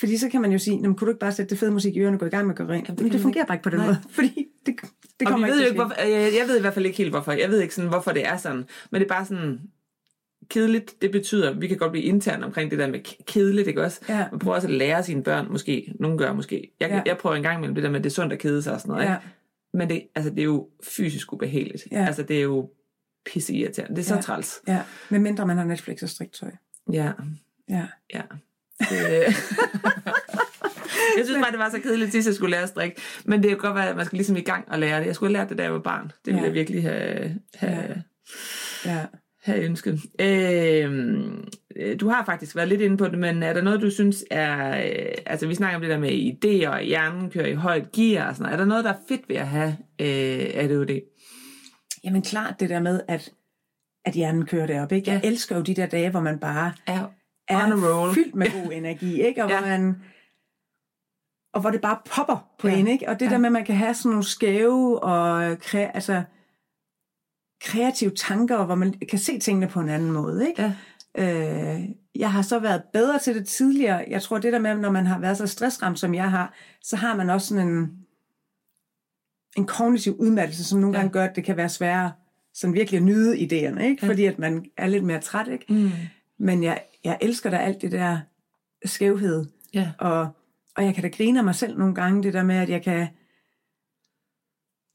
[0.00, 1.70] fordi så kan man jo sige, "Nå, men kunne du ikke bare sætte det fede
[1.70, 2.88] musik i ørerne og gå i gang med at gøre rent?
[2.88, 3.86] Ja, det Men det fungerer man bare ikke på den Nej.
[3.86, 4.74] måde, fordi det,
[5.20, 6.86] det og kommer vi ikke ved jo ikke, hvorfor, jeg, jeg ved i hvert fald
[6.86, 7.32] ikke helt, hvorfor.
[7.32, 8.64] Jeg ved ikke, sådan, hvorfor det er sådan.
[8.90, 9.60] Men det er bare sådan,
[10.50, 14.00] kedeligt, det betyder, vi kan godt blive intern omkring det der med kedeligt, ikke også?
[14.08, 14.26] Ja.
[14.30, 16.70] Man prøver også at lære sine børn, måske, nogen gør måske.
[16.80, 16.96] Jeg, Ja.
[16.96, 17.02] ja.
[17.06, 18.80] jeg prøver en gang imellem det der med, det er sundt at kede sig og
[18.80, 19.14] sådan noget, Ja.
[19.16, 19.26] ikke?
[19.74, 21.82] Men det, altså, det er jo fysisk ubehageligt.
[21.92, 22.06] Ja.
[22.06, 22.70] Altså, det er jo
[23.26, 23.96] pisse irriterende.
[23.96, 24.20] Det er så Ja.
[24.20, 24.60] træls.
[24.66, 26.50] Ja, med mindre man har Netflix og striktøj.
[26.92, 27.12] Ja,
[27.68, 27.86] Ja.
[28.14, 28.22] ja.
[28.80, 28.88] Det,
[31.18, 33.00] jeg synes bare, det var så kedeligt sidst, jeg skulle lære at strikke.
[33.24, 35.06] Men det er jo godt være, at man skal ligesom i gang og lære det.
[35.06, 36.04] Jeg skulle have lært det, da jeg var barn.
[36.06, 36.44] Det ville Ja.
[36.46, 38.02] jeg virkelig have, have,
[38.86, 39.04] Ja.
[39.42, 40.00] Have ønsket.
[40.20, 41.22] Øh,
[41.76, 44.24] øh, du har faktisk været lidt inde på det, men er der noget, du synes
[44.30, 47.92] er, øh, altså vi snakker om det der med idéer, og hjernen kører i højt
[47.92, 48.52] gear og sådan noget.
[48.54, 51.00] Er der noget, der er fedt ved at have øh, ADHD?
[52.04, 53.32] Jamen klart det der med, at,
[54.04, 54.92] at hjernen kører derop.
[54.92, 55.10] Ikke?
[55.10, 55.28] Jeg Ja.
[55.28, 57.06] elsker jo de der dage, hvor man bare Er
[57.48, 58.14] er on a roll.
[58.14, 59.44] fyldt med god energi, ikke?
[59.44, 59.58] Og, Ja.
[59.60, 59.96] hvor man,
[61.54, 62.76] og hvor det bare popper på Ja.
[62.76, 63.08] en, ikke?
[63.08, 63.30] Og det Ja.
[63.30, 65.42] der med, at man kan have sådan nogle skæve og
[65.74, 66.22] altså,
[67.60, 70.62] kreative tanker, hvor man kan se tingene på en anden måde, ikke?
[70.62, 71.74] Ja.
[71.74, 71.80] Øh,
[72.14, 74.04] jeg har så været bedre til det tidligere.
[74.08, 76.96] Jeg tror, det der med, når man har været så stressramt, som jeg har, så
[76.96, 77.90] har man også sådan en,
[79.56, 81.00] en kognitiv udmattelse, som nogle Ja.
[81.00, 82.12] gange gør, at det kan være sværere
[82.54, 83.98] sådan virkelig at nyde idéerne, ikke?
[84.02, 84.08] Ja.
[84.08, 85.64] Fordi at man er lidt mere træt, ikke?
[85.68, 85.90] Mm.
[86.38, 88.18] Men jeg, jeg elsker da alt det der
[88.84, 89.46] skævhed.
[89.74, 89.90] Ja.
[89.98, 90.28] Og,
[90.76, 92.82] og jeg kan da grine af mig selv nogle gange, det der med, at jeg
[92.82, 93.06] kan,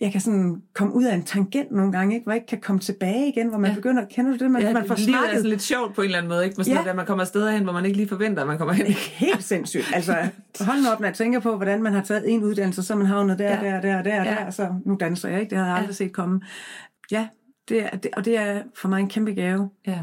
[0.03, 2.23] jeg kan sådan komme ud af en tangent nogle gange, ikke?
[2.23, 3.71] hvor jeg ikke kan komme tilbage igen, hvor man Ja.
[3.71, 3.75] ja.
[3.75, 6.01] begynder, kender du det, man, ja, man får livet er snakket sådan lidt sjovt på
[6.01, 6.55] en eller anden måde, ikke?
[6.57, 6.75] Med sådan Ja.
[6.75, 8.85] noget, der man kommer steder hen, hvor man ikke lige forventer, at man kommer hen.
[9.25, 9.91] helt sindssygt.
[9.93, 10.13] Altså,
[10.61, 12.97] hold nu op, når jeg tænker på, hvordan man har taget en uddannelse, så er
[12.97, 13.65] man havnet der, Ja.
[13.65, 13.75] ja.
[13.75, 14.23] der, der, der, Ja.
[14.23, 14.35] ja.
[14.45, 15.49] der, så nu danser jeg, ikke?
[15.49, 15.79] Det havde jeg Ja.
[15.81, 16.41] aldrig set komme.
[17.11, 17.27] Ja,
[17.69, 19.69] det er, det, og det er for mig en kæmpe gave.
[19.87, 19.99] Ja.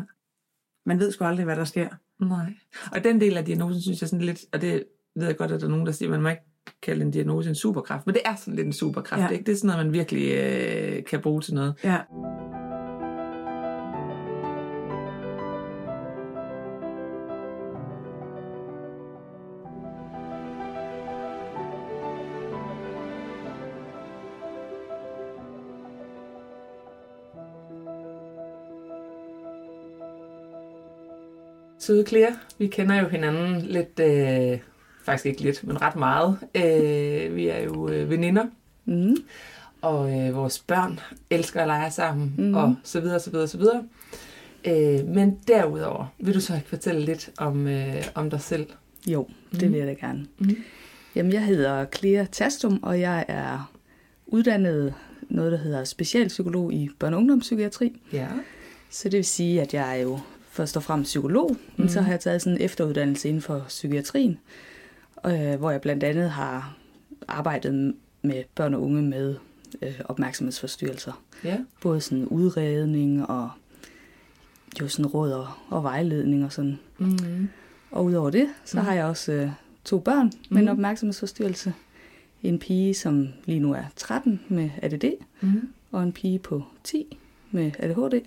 [0.86, 1.88] Man ved sgu aldrig, hvad der sker.
[2.24, 2.54] Nej.
[2.92, 4.84] Og den del af diagnosen, synes jeg sådan lidt, og det
[5.16, 6.42] ved jeg godt, at der er nogen, der siger, at man må ikke
[6.82, 9.28] kalde en diagnose en superkraft, men det er sådan lidt en superkraft, ja.
[9.28, 9.44] Ikke?
[9.44, 11.74] Det er sådan noget, man virkelig øh, kan bruge til noget.
[11.84, 11.98] Ja.
[31.78, 34.58] Søde Claire, vi kender jo hinanden lidt, øh,
[35.04, 36.38] faktisk ikke lidt, men ret meget.
[36.54, 38.44] Øh, vi er jo øh, veninder,
[38.84, 39.16] Mm.
[39.82, 42.54] og øh, vores børn elsker at lege sammen, mm.
[42.54, 43.82] Og så videre, så videre, så videre.
[44.64, 48.66] Øh, men derudover, vil du så ikke fortælle lidt om, øh, om dig selv?
[49.06, 49.72] Jo, det Mhm.
[49.72, 50.26] vil jeg da gerne.
[50.38, 50.56] Mhm.
[51.14, 53.72] Jamen, jeg hedder Clea Tastum, og jeg er
[54.26, 54.94] uddannet
[55.28, 58.00] noget, der hedder specialpsykolog i børne- og ungdomspsykiatri.
[58.12, 58.26] Ja.
[58.90, 60.18] Så det vil sige, at jeg er jo
[60.50, 62.04] først og fremmest psykolog, men så Mhm.
[62.04, 64.38] har jeg taget sådan en efteruddannelse inden for psykiatrien,
[65.26, 66.76] øh, hvor jeg blandt andet har
[67.28, 69.36] arbejdet med børn og unge med
[69.82, 71.22] øh, opmærksomhedsforstyrrelser.
[71.44, 71.58] Ja.
[71.82, 73.50] Både sådan udredning og
[74.80, 76.78] jo sådan råd og, og vejledning og sådan.
[76.98, 77.48] Mm.
[77.90, 78.86] Og udover det, så Mhm.
[78.86, 79.50] har jeg også øh,
[79.84, 80.72] to børn med en Mhm.
[80.72, 81.74] opmærksomhedsforstyrrelse.
[82.42, 85.04] En pige, som lige nu er 13 med ADD,
[85.40, 85.68] Mm.
[85.92, 87.18] og en pige på 10
[87.50, 88.20] med ADHD.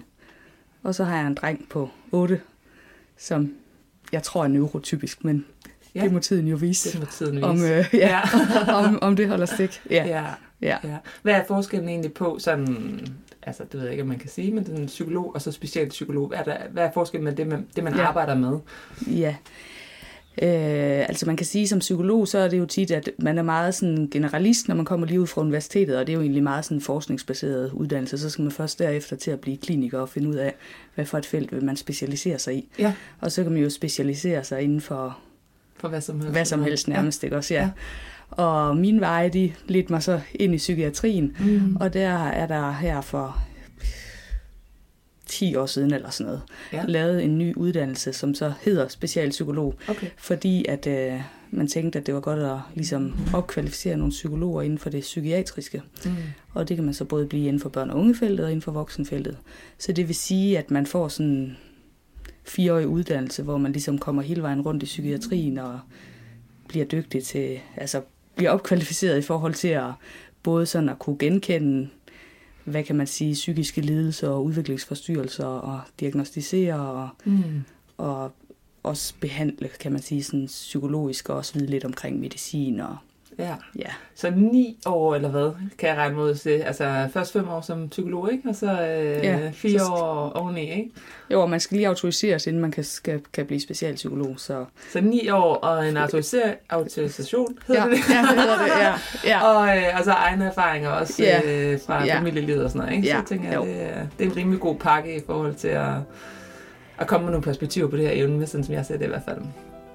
[0.83, 2.41] Og så har jeg en dreng på 8,
[3.17, 3.53] som
[4.11, 5.45] jeg tror er neurotypisk, men
[5.95, 6.03] Ja.
[6.03, 7.45] det må tiden jo vise, Det må tiden vise.
[7.45, 8.21] om, øh, ja,
[8.85, 9.81] om, om det holder stik.
[9.89, 10.23] Ja, ja.
[10.61, 10.77] ja.
[10.83, 10.97] ja.
[11.21, 12.99] Hvad er forskellen egentlig på sådan,
[13.43, 16.27] altså det ved jeg ikke, om man kan sige, men den psykolog og så specialpsykolog,
[16.27, 18.01] hvad er, der, hvad er forskellen med det, man, det, man Ja.
[18.07, 18.59] arbejder med?
[19.07, 19.35] Ja.
[20.41, 23.41] Øh, altså man kan sige som psykolog, så er det jo tit, at man er
[23.43, 26.43] meget sådan generalist, når man kommer lige ud fra universitetet, og det er jo egentlig
[26.43, 28.17] meget sådan forskningsbaseret uddannelse.
[28.17, 30.53] Så skal man først derefter til at blive kliniker og finde ud af,
[30.95, 32.69] hvad for et felt vil man specialisere sig i.
[32.79, 32.93] Ja.
[33.21, 35.17] Og så kan man jo specialisere sig inden for
[35.83, 36.31] For hvad som helst?
[36.31, 37.53] hvad som helst nærmest, ikke også?
[37.53, 37.69] Ja.
[38.31, 41.45] Og mine veje, de ledte mig så ind i psykiatrien, Ja.
[41.45, 41.75] Mm.
[41.75, 43.37] og der er der her for
[45.25, 46.41] 10 år siden eller sådan noget,
[46.73, 46.77] Ja.
[46.77, 46.83] ja.
[46.87, 50.07] lavet en ny uddannelse, som så hedder specialpsykolog, Okay.
[50.17, 51.21] fordi at øh,
[51.51, 55.81] man tænkte, at det var godt at ligesom opkvalificere nogle psykologer inden for det psykiatriske.
[56.05, 56.11] Mm.
[56.53, 58.71] Og det kan man så både blive inden for børn- og ungefeltet og inden for
[58.71, 59.37] voksenfeltet.
[59.77, 61.57] Så det vil sige, at man får sådan
[62.45, 65.79] fireårig uddannelse, hvor man ligesom kommer hele vejen rundt i psykiatrien og
[66.67, 68.01] bliver dygtig til, altså
[68.35, 69.91] bliver opkvalificeret i forhold til at
[70.43, 71.89] både sådan at kunne genkende,
[72.63, 77.63] hvad kan man sige, psykiske lidelser og udviklingsforstyrrelser og diagnostisere og, Mm.
[77.97, 78.31] og
[78.83, 82.97] også behandle, kan man sige, sådan psykologisk og også vide lidt omkring medicin og
[83.39, 83.55] Ja.
[83.79, 86.49] ja, Så ni år, eller hvad, kan jeg regne mod til?
[86.49, 88.49] Altså først fem år som psykolog, ikke?
[88.49, 90.91] Og så øh, Ja, fire så- år oveni, ikke?
[91.31, 94.33] Jo, og man skal lige autoriseres, inden man kan, skal, kan blive specialpsykolog.
[94.37, 98.13] Så Så ni år og en autorisering, autorisation, hedder ja, det det?
[98.13, 98.93] ja, det hedder det, ja.
[99.29, 99.41] ja.
[99.57, 101.41] Og, øh, og så egne erfaringer også Ja.
[101.45, 102.17] øh, fra Ja.
[102.17, 103.07] familielivet og sådan noget, ikke?
[103.07, 103.65] Så Ja, tænker jeg, jo.
[103.65, 105.93] det, er, det er en rimelig god pakke i forhold til at,
[106.97, 109.09] at komme med nogle perspektiver på det her evne, sådan som jeg ser det i
[109.09, 109.37] hvert fald.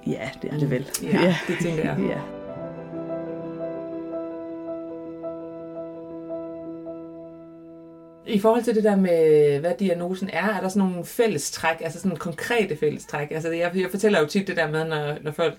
[0.07, 0.85] ja, det er det vel.
[1.03, 1.35] Ja, ja.
[1.47, 1.95] det tænker jeg.
[2.09, 2.38] ja.
[8.29, 11.99] I forhold til det der med, hvad diagnosen er, er der sådan nogle fællestræk, altså
[11.99, 13.31] sådan konkrete fællestræk?
[13.31, 15.57] Altså jeg, jeg fortæller jo tit det der med, når, når folk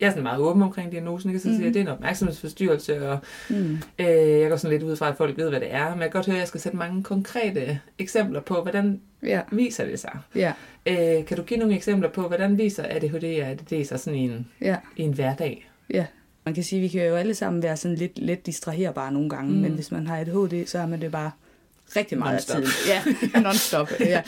[0.00, 1.40] jeg er sådan meget åben omkring diagnosen, ikke?
[1.40, 1.54] så Mm.
[1.54, 3.18] siger jeg, at det er en opmærksomhedsforstyrrelse, og
[3.50, 3.78] Mm.
[3.98, 4.06] øh,
[4.40, 6.18] jeg går sådan lidt ud fra, at folk ved, hvad det er, men jeg kan
[6.18, 10.18] godt høre, at jeg skal sætte mange konkrete eksempler på, hvordan Ja, viser det sig.
[10.34, 10.52] ja,
[10.86, 14.24] Øh, kan du give nogle eksempler på, hvordan viser ADHD og ADD sig sådan i
[14.24, 14.76] en, ja.
[14.96, 15.68] i en hverdag?
[15.90, 16.06] Ja,
[16.44, 19.30] man kan sige, at vi kan jo alle sammen være sådan lidt, lidt distraherbare nogle
[19.30, 19.58] gange, mm.
[19.58, 21.30] men hvis man har ADHD, så er man det bare
[21.96, 22.56] rigtig meget Non-stop.
[22.56, 23.30] af tiden.
[23.34, 23.90] Ja, non-stop.
[24.14, 24.22] ja.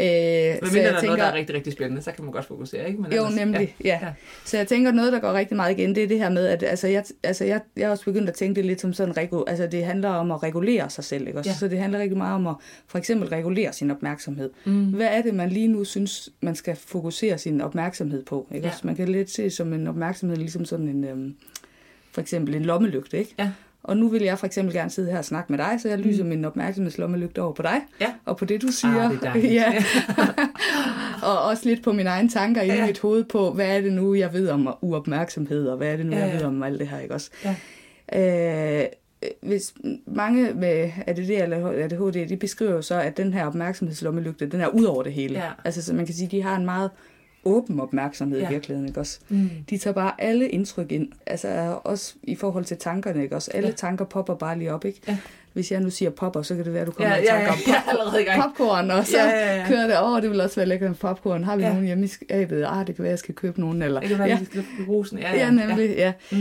[0.00, 2.12] Øh, Men så mindre der jeg er tænker, noget, der er rigtig, rigtig spændende, så
[2.12, 3.02] kan man godt fokusere, ikke?
[3.02, 3.88] Men jo, ellers- nemlig, ja.
[4.02, 4.06] Ja.
[4.06, 4.12] ja.
[4.44, 6.62] Så jeg tænker, noget, der går rigtig meget igen, det er det her med, at
[6.62, 9.44] altså, jeg, altså, jeg, jeg er også begyndt at tænke det lidt som sådan, regu-
[9.46, 11.38] altså det handler om at regulere sig selv, ikke?
[11.38, 11.50] Også?
[11.50, 11.54] Ja.
[11.56, 12.54] Så det handler rigtig meget om at
[12.86, 14.50] for eksempel regulere sin opmærksomhed.
[14.64, 14.84] Mm.
[14.90, 18.48] Hvad er det, man lige nu synes, man skal fokusere sin opmærksomhed på?
[18.54, 18.66] Ikke?
[18.66, 18.72] Ja.
[18.72, 18.86] Ja.
[18.86, 21.34] Man kan lidt se som en opmærksomhed, ligesom sådan en, øhm,
[22.12, 23.34] for eksempel en lommelygte, ikke?
[23.38, 23.50] Ja.
[23.84, 25.98] Og nu vil jeg for eksempel gerne sidde her og snakke med dig, så jeg
[25.98, 26.28] lyser mm.
[26.28, 28.12] min opmærksomhedslommelygte over på dig, Ja.
[28.24, 29.10] og på det, du siger.
[29.10, 29.84] Ah, det ja.
[31.28, 32.84] og også lidt på mine egne tanker Ja.
[32.84, 35.96] i mit hoved på, hvad er det nu, jeg ved om uopmærksomhed, og hvad er
[35.96, 37.30] det nu, Ja, jeg ved om alt det her, ikke også?
[37.44, 37.54] Ja.
[38.82, 38.86] Øh,
[39.42, 39.74] hvis
[40.06, 44.68] mange med ADD eller ADHD, de beskriver jo så, at den her opmærksomhedslommelygte, den er
[44.68, 45.38] ud over det hele.
[45.38, 45.48] Ja.
[45.64, 46.90] Altså, så man kan sige, de har en meget
[47.44, 48.44] åben opmærksomhed Ja.
[48.44, 48.50] ja.
[48.50, 49.18] i virkeligheden, ikke også?
[49.28, 49.50] Mm.
[49.70, 53.50] De tager bare alle indtryk ind, altså også i forhold til tankerne, ikke også?
[53.54, 53.70] Alle Ja.
[53.70, 53.76] ja.
[53.76, 55.00] tanker popper bare lige op, ikke?
[55.08, 55.16] Ja.
[55.52, 57.30] Hvis jeg nu siger popper, så kan det være, at du kommer Ja, i ja,
[57.30, 58.42] tanker ja, om er allerede i gang.
[58.42, 59.66] popcorn, og så Ja, ja, ja.
[59.68, 60.20] kører det over.
[60.20, 61.44] Det vil også være lækkert med popcorn.
[61.44, 61.68] Har vi Ja.
[61.68, 61.72] ja.
[61.74, 62.64] nogen hjemme i skabet?
[62.68, 63.82] Ah, det kan være, jeg skal købe nogen.
[63.82, 64.00] Eller...
[64.00, 64.38] Det kan være, ja.
[64.38, 65.18] vi skal løfte brusen.
[65.18, 66.12] Ja, Ja, nemlig, ja.
[66.32, 66.38] Mm.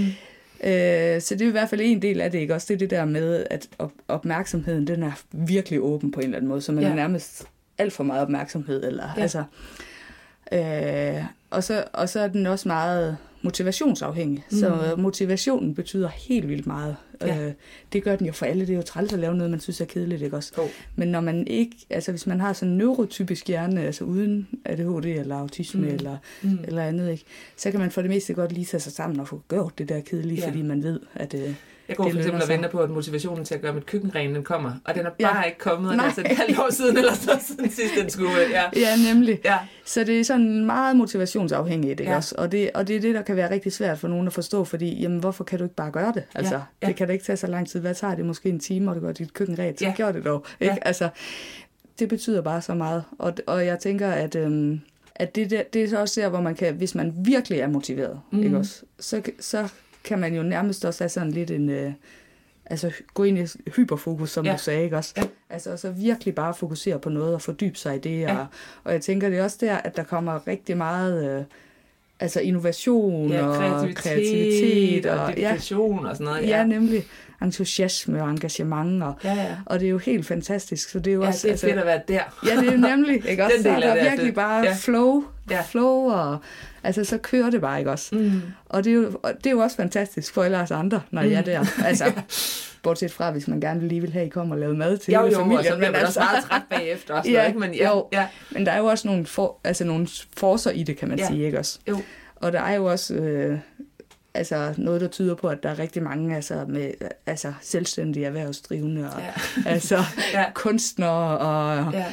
[0.63, 2.65] Øh, så det er i hvert fald en del af det, ikke også?
[2.69, 6.37] Det er det der med, at op- opmærksomheden, den er virkelig åben på en eller
[6.37, 6.87] anden måde, så man Ja.
[6.87, 6.93] ja.
[6.93, 7.43] er nærmest
[7.77, 9.11] alt for meget opmærksomhed, eller Ja.
[9.17, 9.21] ja.
[9.21, 9.39] altså...
[9.39, 9.43] Øh,
[11.49, 14.43] og, så, og så er den også meget motivationsafhængig.
[14.51, 14.57] Mm.
[14.57, 16.95] Så motivationen betyder helt vildt meget.
[17.21, 17.45] Ja.
[17.47, 17.53] Øh,
[17.93, 18.61] det gør den jo for alle.
[18.65, 20.51] Det er jo træls at lave noget, man synes er kedeligt, ikke også?
[20.57, 20.63] Jo.
[20.95, 25.05] Men når man ikke, altså hvis man har sådan en neurotypisk hjerne, altså uden ADHD
[25.05, 25.87] eller autisme Mm.
[25.87, 26.59] eller, Mm.
[26.63, 27.23] eller andet, ikke,
[27.57, 29.89] så kan man for det meste godt lige tage sig sammen og få gjort det
[29.89, 30.47] der kedelige, ja.
[30.47, 31.33] fordi man ved, at...
[31.33, 31.53] Øh,
[31.91, 34.35] Jeg går for eksempel og venter på, at motivationen til at gøre mit køkken ren,
[34.35, 34.71] den kommer.
[34.85, 35.33] Og den er Ja.
[35.33, 35.89] bare ikke kommet.
[35.91, 36.05] og Det er Nej.
[36.05, 38.31] altså et halvt år siden, eller så siden sidst, den skulle.
[38.51, 38.63] Ja.
[38.75, 39.39] ja, nemlig.
[39.45, 39.57] Ja.
[39.85, 42.17] Så det er sådan meget motivationsafhængigt, ikke Ja.
[42.17, 42.35] også?
[42.37, 44.63] Og det, og det er det, der kan være rigtig svært for nogen at forstå,
[44.63, 46.23] fordi, jamen, hvorfor kan du ikke bare gøre det?
[46.35, 46.87] Altså, Ja, ja, ja.
[46.87, 46.87] ja.
[46.87, 47.79] det kan da ikke tage så lang tid.
[47.79, 48.25] Hvad tager det?
[48.25, 49.79] Måske en time, og du gør dit køkken ret.
[49.79, 49.93] Så Ja.
[49.99, 50.03] ja.
[50.05, 50.45] gør det dog.
[50.59, 50.73] Ikke?
[50.73, 50.77] Ja.
[50.87, 51.09] Altså,
[51.99, 53.03] det betyder bare så meget.
[53.19, 54.81] Og, og jeg tænker, at, øhm,
[55.15, 57.67] at det, der, det er så også der, hvor man kan, hvis man virkelig er
[57.67, 58.43] motiveret, mm.
[58.43, 58.81] ikke også?
[58.99, 59.67] Så, så
[60.03, 61.69] kan man jo nærmest også have sådan lidt en...
[61.69, 61.91] Øh,
[62.65, 64.51] altså gå ind i hyperfokus, som Ja.
[64.51, 64.57] ja.
[64.57, 65.13] du sagde, ikke også?
[65.17, 65.23] Ja.
[65.49, 68.19] Altså så virkelig bare fokusere på noget og fordybe sig i det.
[68.19, 68.37] Ja.
[68.37, 68.45] Og,
[68.83, 71.43] og jeg tænker, det er også der, at der kommer rigtig meget øh,
[72.19, 75.05] altså innovation ja, og kreativitet, kreativitet.
[75.05, 76.47] og, Og, ja, dedikation og sådan noget.
[76.47, 77.03] ja, nemlig
[77.41, 79.03] entusiasme og engagement.
[79.03, 79.55] Og, ja, ja.
[79.65, 80.89] og det er jo helt fantastisk.
[80.89, 82.21] Så det er jo Ja, også, det er fedt at være der.
[82.47, 83.55] Ja, det er nemlig, ikke også?
[83.57, 84.35] Den del er der det er virkelig fedt.
[84.35, 84.73] bare Ja.
[84.79, 85.61] flow, Ja.
[85.61, 86.37] flow, og
[86.83, 88.15] altså så kører det bare, ikke også?
[88.15, 88.41] Mm.
[88.65, 91.21] Og det er jo, og det er jo også fantastisk for alle os andre, når
[91.21, 91.45] I er Mm.
[91.45, 91.65] der.
[91.85, 92.11] Altså,
[92.83, 95.13] bortset fra, hvis man gerne lige vil have, at I kommer og lave mad til
[95.13, 95.65] Jo, hele jo, og familien.
[95.65, 97.13] så bliver også altså- meget træt bagefter.
[97.13, 97.59] Og sådan Ja, noget, ikke?
[97.59, 98.07] Men ja, jo.
[98.11, 100.07] ja, Men der er jo også nogle, for, altså nogle
[100.37, 101.27] forser i det, kan man ja.
[101.27, 101.79] sige, ikke også?
[101.89, 102.01] Jo.
[102.35, 103.59] Og der er jo også øh,
[104.33, 106.91] altså noget, der tyder på, at der er rigtig mange altså, med,
[107.25, 109.97] altså, selvstændige erhvervsdrivende og ja, altså,
[110.33, 112.05] ja, kunstnere og ja,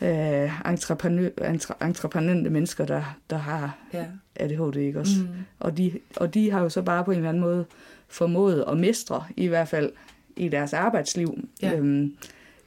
[0.00, 4.04] øh, entreprenø, entre, entreprenante mennesker, der, der har ja.
[4.36, 5.12] ADHD, ikke også?
[5.20, 5.28] Mm.
[5.60, 7.64] Og, de, og de har jo så bare på en eller anden måde
[8.08, 9.92] formået at mestre, i hvert fald
[10.36, 11.76] i deres arbejdsliv, Ja.
[11.76, 12.16] øhm,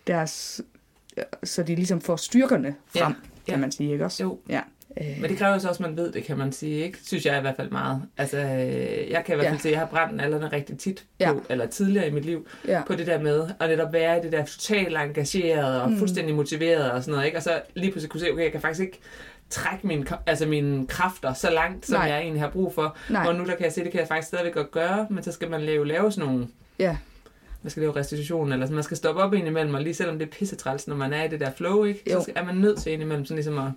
[0.07, 0.61] deres,
[1.43, 3.13] så de ligesom får styrkerne Ja, frem,
[3.47, 3.51] ja.
[3.51, 4.23] kan man sige, ikke også?
[4.23, 4.39] Jo.
[4.49, 4.61] Ja.
[5.01, 6.83] Øh, Men det kræver jo så også, at man ved det, kan man sige.
[6.83, 6.97] Ikke?
[7.03, 8.01] Synes jeg i hvert fald meget.
[8.17, 9.57] Altså, øh, jeg kan i hvert fald Ja.
[9.61, 11.33] se, at jeg har brændt nallerne rigtig tit på, Ja.
[11.49, 12.81] eller tidligere i mit liv, ja.
[12.87, 15.97] på det der med at netop være i det der totalt engageret og Mm.
[15.97, 17.25] fuldstændig motiveret og sådan noget.
[17.25, 17.37] Ikke?
[17.37, 18.99] Og så lige pludselig kunne se, okay, jeg kan faktisk ikke
[19.49, 22.07] trække mine, altså mine kræfter så langt, som Nej.
[22.09, 22.97] jeg egentlig har brug for.
[23.09, 25.23] Nej, Og nu der kan jeg se, det kan jeg faktisk stadigvæk godt gøre, men
[25.23, 26.47] så skal man lave, lave sådan nogle
[26.79, 26.97] ja.
[27.61, 30.25] man skal lave restitution, eller sådan, man skal stoppe op indimellem, og lige selvom det
[30.25, 32.11] er pissetræls, når man er i det der flow, ikke?
[32.13, 32.21] Jo.
[32.23, 33.71] så er man nødt til indimellem sådan ligesom at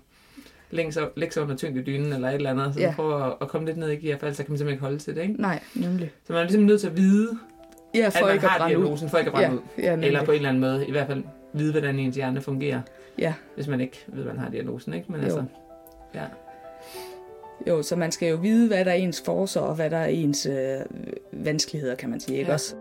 [0.75, 2.85] lægge sig, lægge sig under tyngdedynen, eller et eller andet, så Ja.
[2.85, 4.75] man prøver at, at, komme lidt ned i gear, for ellers så kan man simpelthen
[4.75, 5.41] ikke holde til det, ikke?
[5.41, 6.11] Nej, nemlig.
[6.27, 7.29] Så man er ligesom nødt til at vide,
[7.95, 8.83] Ja, at for man ikke at har brænde ud.
[8.83, 9.83] diagnosen, for ikke at brænde Ja, ud.
[9.83, 10.07] ja, nemlig.
[10.07, 12.81] Eller på en eller anden måde, i hvert fald vide, hvordan ens hjerne fungerer,
[13.19, 15.11] Ja, hvis man ikke ved, man har diagnosen, ikke?
[15.11, 15.25] Men Jo.
[15.25, 15.43] altså,
[16.15, 16.21] ja.
[17.67, 20.05] jo, så man skal jo vide, hvad der er ens forser, og hvad der er
[20.07, 20.55] ens øh,
[21.31, 22.53] vanskeligheder, kan man sige, ikke Ja.
[22.53, 22.75] også?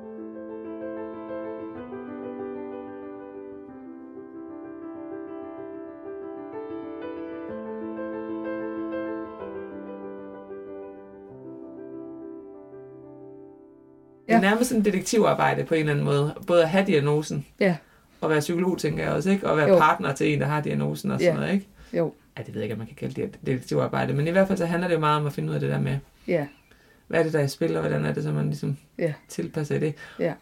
[14.33, 14.51] Det er Ja.
[14.55, 16.35] nærmest en detektivarbejde på en eller anden måde.
[16.47, 17.77] Både at have diagnosen, Ja.
[18.21, 19.49] og være psykolog, tænker jeg også, ikke?
[19.51, 19.79] Og være Jo.
[19.79, 21.41] partner til en, der har diagnosen og sådan Ja.
[21.41, 21.67] noget, ikke?
[21.93, 24.47] Jo, Ja, det ved jeg ikke, om man kan kalde det detektivarbejde, men i hvert
[24.49, 26.47] fald så handler det jo meget om at finde ud af det der med, ja.
[27.09, 29.13] hvad er det, der er i spil, og hvordan er det, så man ligesom Ja.
[29.29, 29.95] tilpasser det.
[30.19, 30.33] Ja.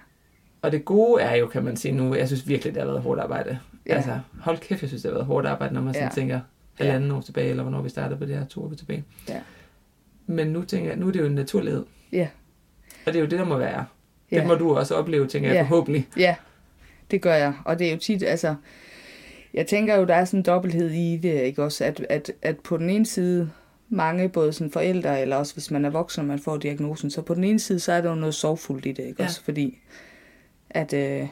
[0.62, 3.02] Og det gode er jo, kan man sige nu, jeg synes virkelig, det har været
[3.02, 3.58] hårdt arbejde.
[3.86, 3.94] Ja.
[3.94, 6.14] Altså, hold kæft, jeg synes, det har været hårdt arbejde, når man sådan Ja.
[6.14, 6.40] tænker
[6.74, 9.04] halvanden år tilbage, eller hvornår vi startede på det her to år tilbage.
[9.28, 9.40] Ja.
[10.26, 11.84] Men nu tænker jeg, nu er det jo en naturlighed.
[12.12, 12.28] Ja.
[13.06, 13.84] Og det er jo det, der må være.
[14.30, 14.46] Det Ja.
[14.46, 15.62] må du også opleve, tænker jeg, Ja.
[15.62, 16.08] forhåbentlig.
[16.16, 16.34] Ja,
[17.10, 17.54] det gør jeg.
[17.64, 18.54] Og det er jo tit, altså...
[19.54, 21.84] Jeg tænker jo, der er sådan en dobbelthed i det, ikke også?
[21.84, 23.50] At, at, at på den ene side,
[23.88, 27.22] mange, både sådan forældre, eller også hvis man er voksen, og man får diagnosen, så
[27.22, 29.24] på den ene side, så er der jo noget sorgfuldt i det, ikke Ja.
[29.28, 29.42] også?
[29.44, 29.78] Fordi
[30.70, 31.28] at øh,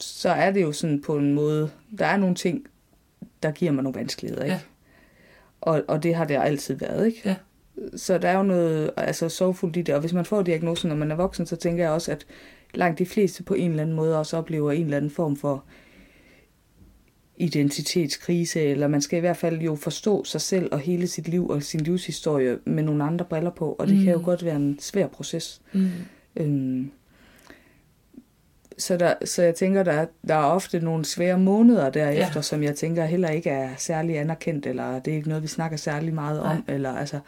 [0.00, 2.66] så er det jo sådan på en måde, der er nogle ting,
[3.42, 4.54] der giver mig nogle vanskeligheder, ikke?
[4.54, 4.60] Ja.
[5.60, 7.20] Og, og det har det altid været, ikke?
[7.24, 7.34] Ja.
[7.96, 10.96] Så der er jo noget altså, sorgfuldt i det, og hvis man får diagnosen, når
[10.96, 12.26] man er voksen, så tænker jeg også, at
[12.74, 15.64] langt de fleste på en eller anden måde også oplever en eller anden form for
[17.36, 21.48] identitetskrise, eller man skal i hvert fald jo forstå sig selv og hele sit liv
[21.48, 24.02] og sin livshistorie med nogle andre briller på, og det mm.
[24.04, 24.24] kan jo Mm.
[24.24, 25.60] godt være en svær proces.
[25.72, 25.88] Mm.
[26.36, 26.90] Øhm,
[28.78, 32.42] så, der, så jeg tænker, der, er- der er ofte nogle svære måneder derefter, Ja.
[32.42, 35.76] som jeg tænker heller ikke er særlig anerkendt, eller det er ikke noget, vi snakker
[35.76, 36.64] særlig meget om.
[36.68, 37.20] Eller, altså, m-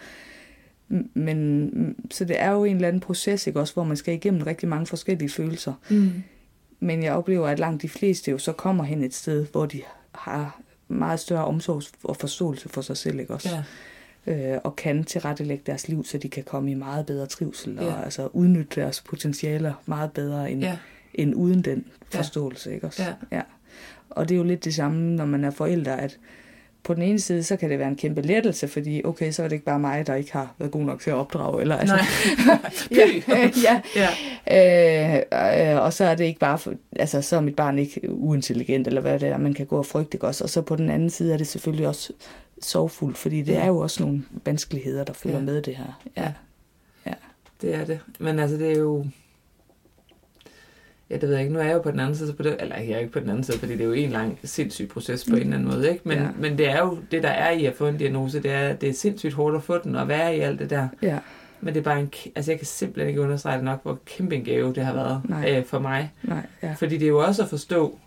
[1.15, 4.43] men så det er jo en eller anden proces, ikke også, hvor man skal igennem
[4.43, 5.73] rigtig mange forskellige følelser.
[5.91, 6.11] Mm.
[6.81, 9.83] Men jeg oplever, at langt de fleste jo så kommer hen et sted, hvor de
[10.15, 13.49] har meget større omsorg og forståelse for sig selv, ikke også?
[14.27, 14.55] Ja.
[14.55, 17.85] øh, og kan tilrettelægge deres liv, så de kan komme i meget bedre trivsel, og
[17.85, 18.03] Ja.
[18.05, 20.77] altså udnytte deres potentialer meget bedre end, Ja.
[21.15, 22.75] end uden den forståelse.
[22.75, 23.03] Ikke også?
[23.03, 23.15] Ja.
[23.37, 23.43] Ja.
[24.11, 26.19] Og det er jo lidt det samme, når man er forældre, at
[26.85, 29.49] på den ene side, så kan det være en kæmpe lettelse, fordi okay, så er
[29.49, 31.61] det ikke bare mig, der ikke har været god nok til at opdrage.
[31.61, 32.59] Eller, altså, Nej.
[33.33, 34.09] ja, ja.
[34.51, 35.23] ja.
[35.23, 38.01] Øh, øh, og så er det ikke bare, for, altså så er mit barn ikke
[38.11, 40.45] uintelligent, eller hvad det er, man kan gå og frygte, også?
[40.45, 42.13] Og så på den anden side er det selvfølgelig også
[42.63, 45.45] sorgfuldt, fordi det er jo også nogle vanskeligheder, der følger Ja.
[45.45, 46.01] med det her.
[46.17, 46.33] Ja.
[47.07, 47.13] Ja.
[47.63, 48.01] Det er det.
[48.21, 49.07] Men altså, det er jo...
[51.13, 51.53] Ja, det ved jeg ikke.
[51.55, 53.13] Nu er jeg jo på den anden side, så på det, eller jeg er ikke
[53.13, 55.55] på den anden side, fordi det er jo en lang sindssyg proces på en eller
[55.57, 56.09] anden måde, ikke?
[56.09, 56.29] Men, Ja.
[56.39, 58.89] men det er jo, det der er i at få en diagnose, det er, det
[58.89, 60.89] er sindssygt hårdt at få den og være i alt det der.
[61.03, 61.19] Ja,
[61.61, 64.35] Men det er bare en, altså jeg kan simpelthen ikke understrege det nok, hvor kæmpe
[64.37, 65.59] en gave det har været Nej.
[65.59, 66.13] øh, for mig.
[66.23, 66.73] nej, ja.
[66.79, 67.99] Fordi det er jo også at forstå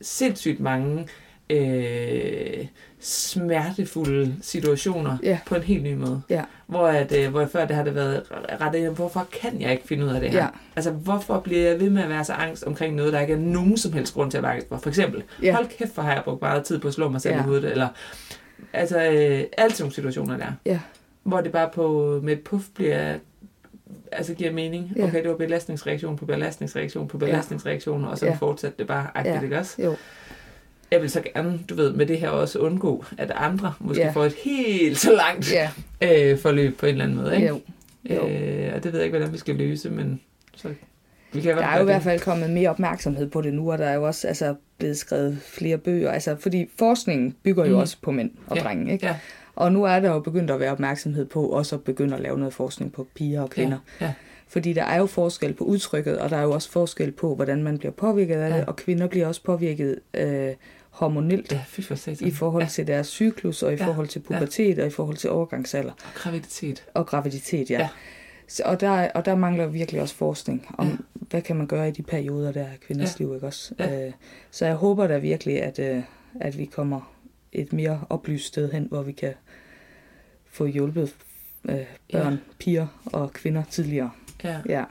[0.00, 1.06] sindssygt mange
[1.50, 2.66] øh,
[3.00, 5.38] smertefulde situationer Ja.
[5.46, 6.22] på en helt ny måde.
[6.30, 6.42] Ja.
[6.66, 8.22] Hvor, at, øh, hvor jeg før det har det været
[8.74, 10.38] ind, hvorfor kan jeg ikke finde ud af det her?
[10.38, 10.48] Ja.
[10.76, 13.38] Altså, hvorfor bliver jeg ved med at være så angst omkring noget, der ikke er
[13.38, 14.76] nogen som helst grund til at være angst for?
[14.76, 15.54] For eksempel, Ja.
[15.54, 17.40] hold kæft, for har jeg brugt meget tid på at slå mig selv Ja.
[17.40, 17.88] i hovedet, eller
[18.72, 20.52] altså, øh, alle sådan situationer der.
[20.66, 20.78] Ja.
[21.22, 23.14] Hvor det bare på, med et puff bliver
[24.12, 24.92] altså giver mening.
[24.96, 25.04] Ja.
[25.04, 28.34] Okay, det var belastningsreaktion på belastningsreaktion på belastningsreaktion, og så Ja.
[28.34, 29.40] fortsatte det bare agtigt, Ja.
[29.42, 29.82] ikke også?
[29.82, 29.96] Jo,
[30.92, 34.10] Jeg vil så gerne, du ved, med det her også undgå, at andre måske Ja.
[34.10, 35.70] får et helt så langt ja,
[36.02, 37.48] øh, forløb på en eller anden måde, ikke?
[37.48, 37.60] jo.
[38.10, 38.28] jo.
[38.28, 40.20] Øh, og det ved jeg ikke, hvordan vi skal løse, men
[40.56, 40.68] så
[41.32, 43.78] vi kan Der er jo i hvert fald kommet mere opmærksomhed på det nu, og
[43.78, 46.10] der er jo også altså, blevet skrevet flere bøger.
[46.10, 47.80] Altså, fordi forskningen bygger jo mm.
[47.80, 49.06] også på mænd og Ja, drenge, ikke?
[49.06, 49.16] Ja,
[49.56, 52.38] Og nu er der jo begyndt at være opmærksomhed på også at begynde at lave
[52.38, 53.78] noget forskning på piger og kvinder.
[54.00, 54.12] Ja, ja.
[54.48, 57.62] Fordi der er jo forskel på udtrykket, og der er jo også forskel på, hvordan
[57.62, 58.56] man bliver påvirket af Ja.
[58.56, 60.48] det, og kvinder bliver også påvirket øh,
[60.92, 62.68] hormonelt ja, for i forhold ja.
[62.68, 63.86] til deres cyklus, og i Ja.
[63.86, 66.84] forhold til pubertet, og i forhold til overgangsalder Og graviditet.
[66.94, 67.74] og graviditet, ja.
[67.76, 67.80] Ja.
[67.82, 67.88] ja.
[68.48, 70.92] Så, og, der, og der mangler virkelig også forskning om, Ja.
[70.92, 70.96] ja.
[71.14, 73.24] hvad kan man gøre i de perioder der af kvinders Ja.
[73.24, 73.74] liv, ikke også?
[73.78, 74.06] Ja.
[74.06, 74.12] Øh,
[74.50, 76.02] så jeg håber da virkelig, at, øh,
[76.40, 77.12] at vi kommer
[77.52, 79.34] et mere oplyst sted hen, hvor vi kan
[80.46, 81.14] få hjulpet
[81.68, 81.76] øh,
[82.12, 82.38] børn, Ja.
[82.58, 84.10] piger og kvinder tidligere.
[84.44, 84.56] Ja.
[84.68, 84.84] Ja.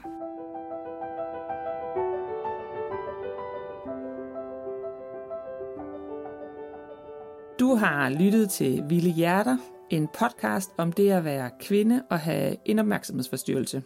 [7.82, 9.56] Har lyttet til Vilde Hjerter,
[9.90, 13.82] en podcast om det at være kvinde og have en opmærksomhedsforstyrrelse.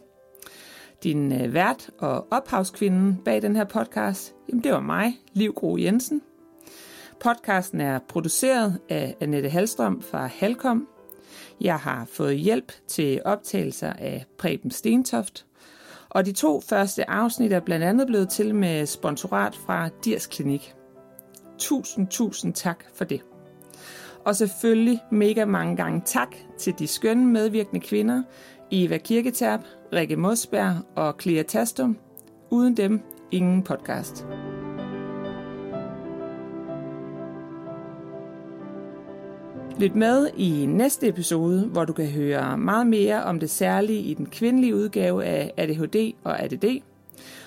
[1.03, 5.77] Din øh, vært og ophavskvinden bag den her podcast, jamen det var mig, Liv Gro
[5.77, 6.23] Jensen.
[7.21, 10.89] Podcasten er produceret af Annette Halstrøm fra Halkom.
[11.61, 15.47] Jeg har fået hjælp til optagelser af Preben Stentoft.
[16.09, 20.75] Og de to første afsnit er blandt andet blevet til med sponsorat fra Dirs Klinik.
[21.59, 23.23] Tusind, tusind tak for det.
[24.27, 28.23] Og selvfølgelig mega mange gange tak til de skønne medvirkende kvinder,
[28.71, 29.61] Eva Kirketab,
[29.93, 31.97] Rikke Mosberg og Clea Tastum.
[32.51, 33.01] Uden dem,
[33.31, 34.27] ingen podcast.
[39.81, 44.15] Lyt med i næste episode, hvor du kan høre meget mere om det særlige i
[44.15, 46.65] den kvindelige udgave af ADHD og ADD.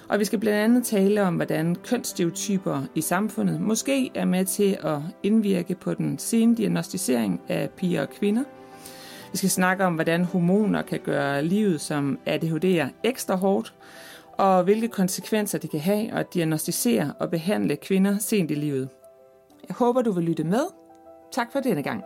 [0.09, 4.77] Og vi skal blandt andet tale om, hvordan kønsstereotyper i samfundet måske er med til
[4.83, 8.43] at indvirke på den sene diagnostisering af piger og kvinder.
[9.31, 13.73] Vi skal snakke om, hvordan hormoner kan gøre livet som ADHD'er ekstra hårdt,
[14.37, 18.89] og hvilke konsekvenser det kan have at diagnostisere og behandle kvinder sent i livet.
[19.67, 20.63] Jeg håber, du vil lytte med.
[21.31, 22.03] Tak for denne gang.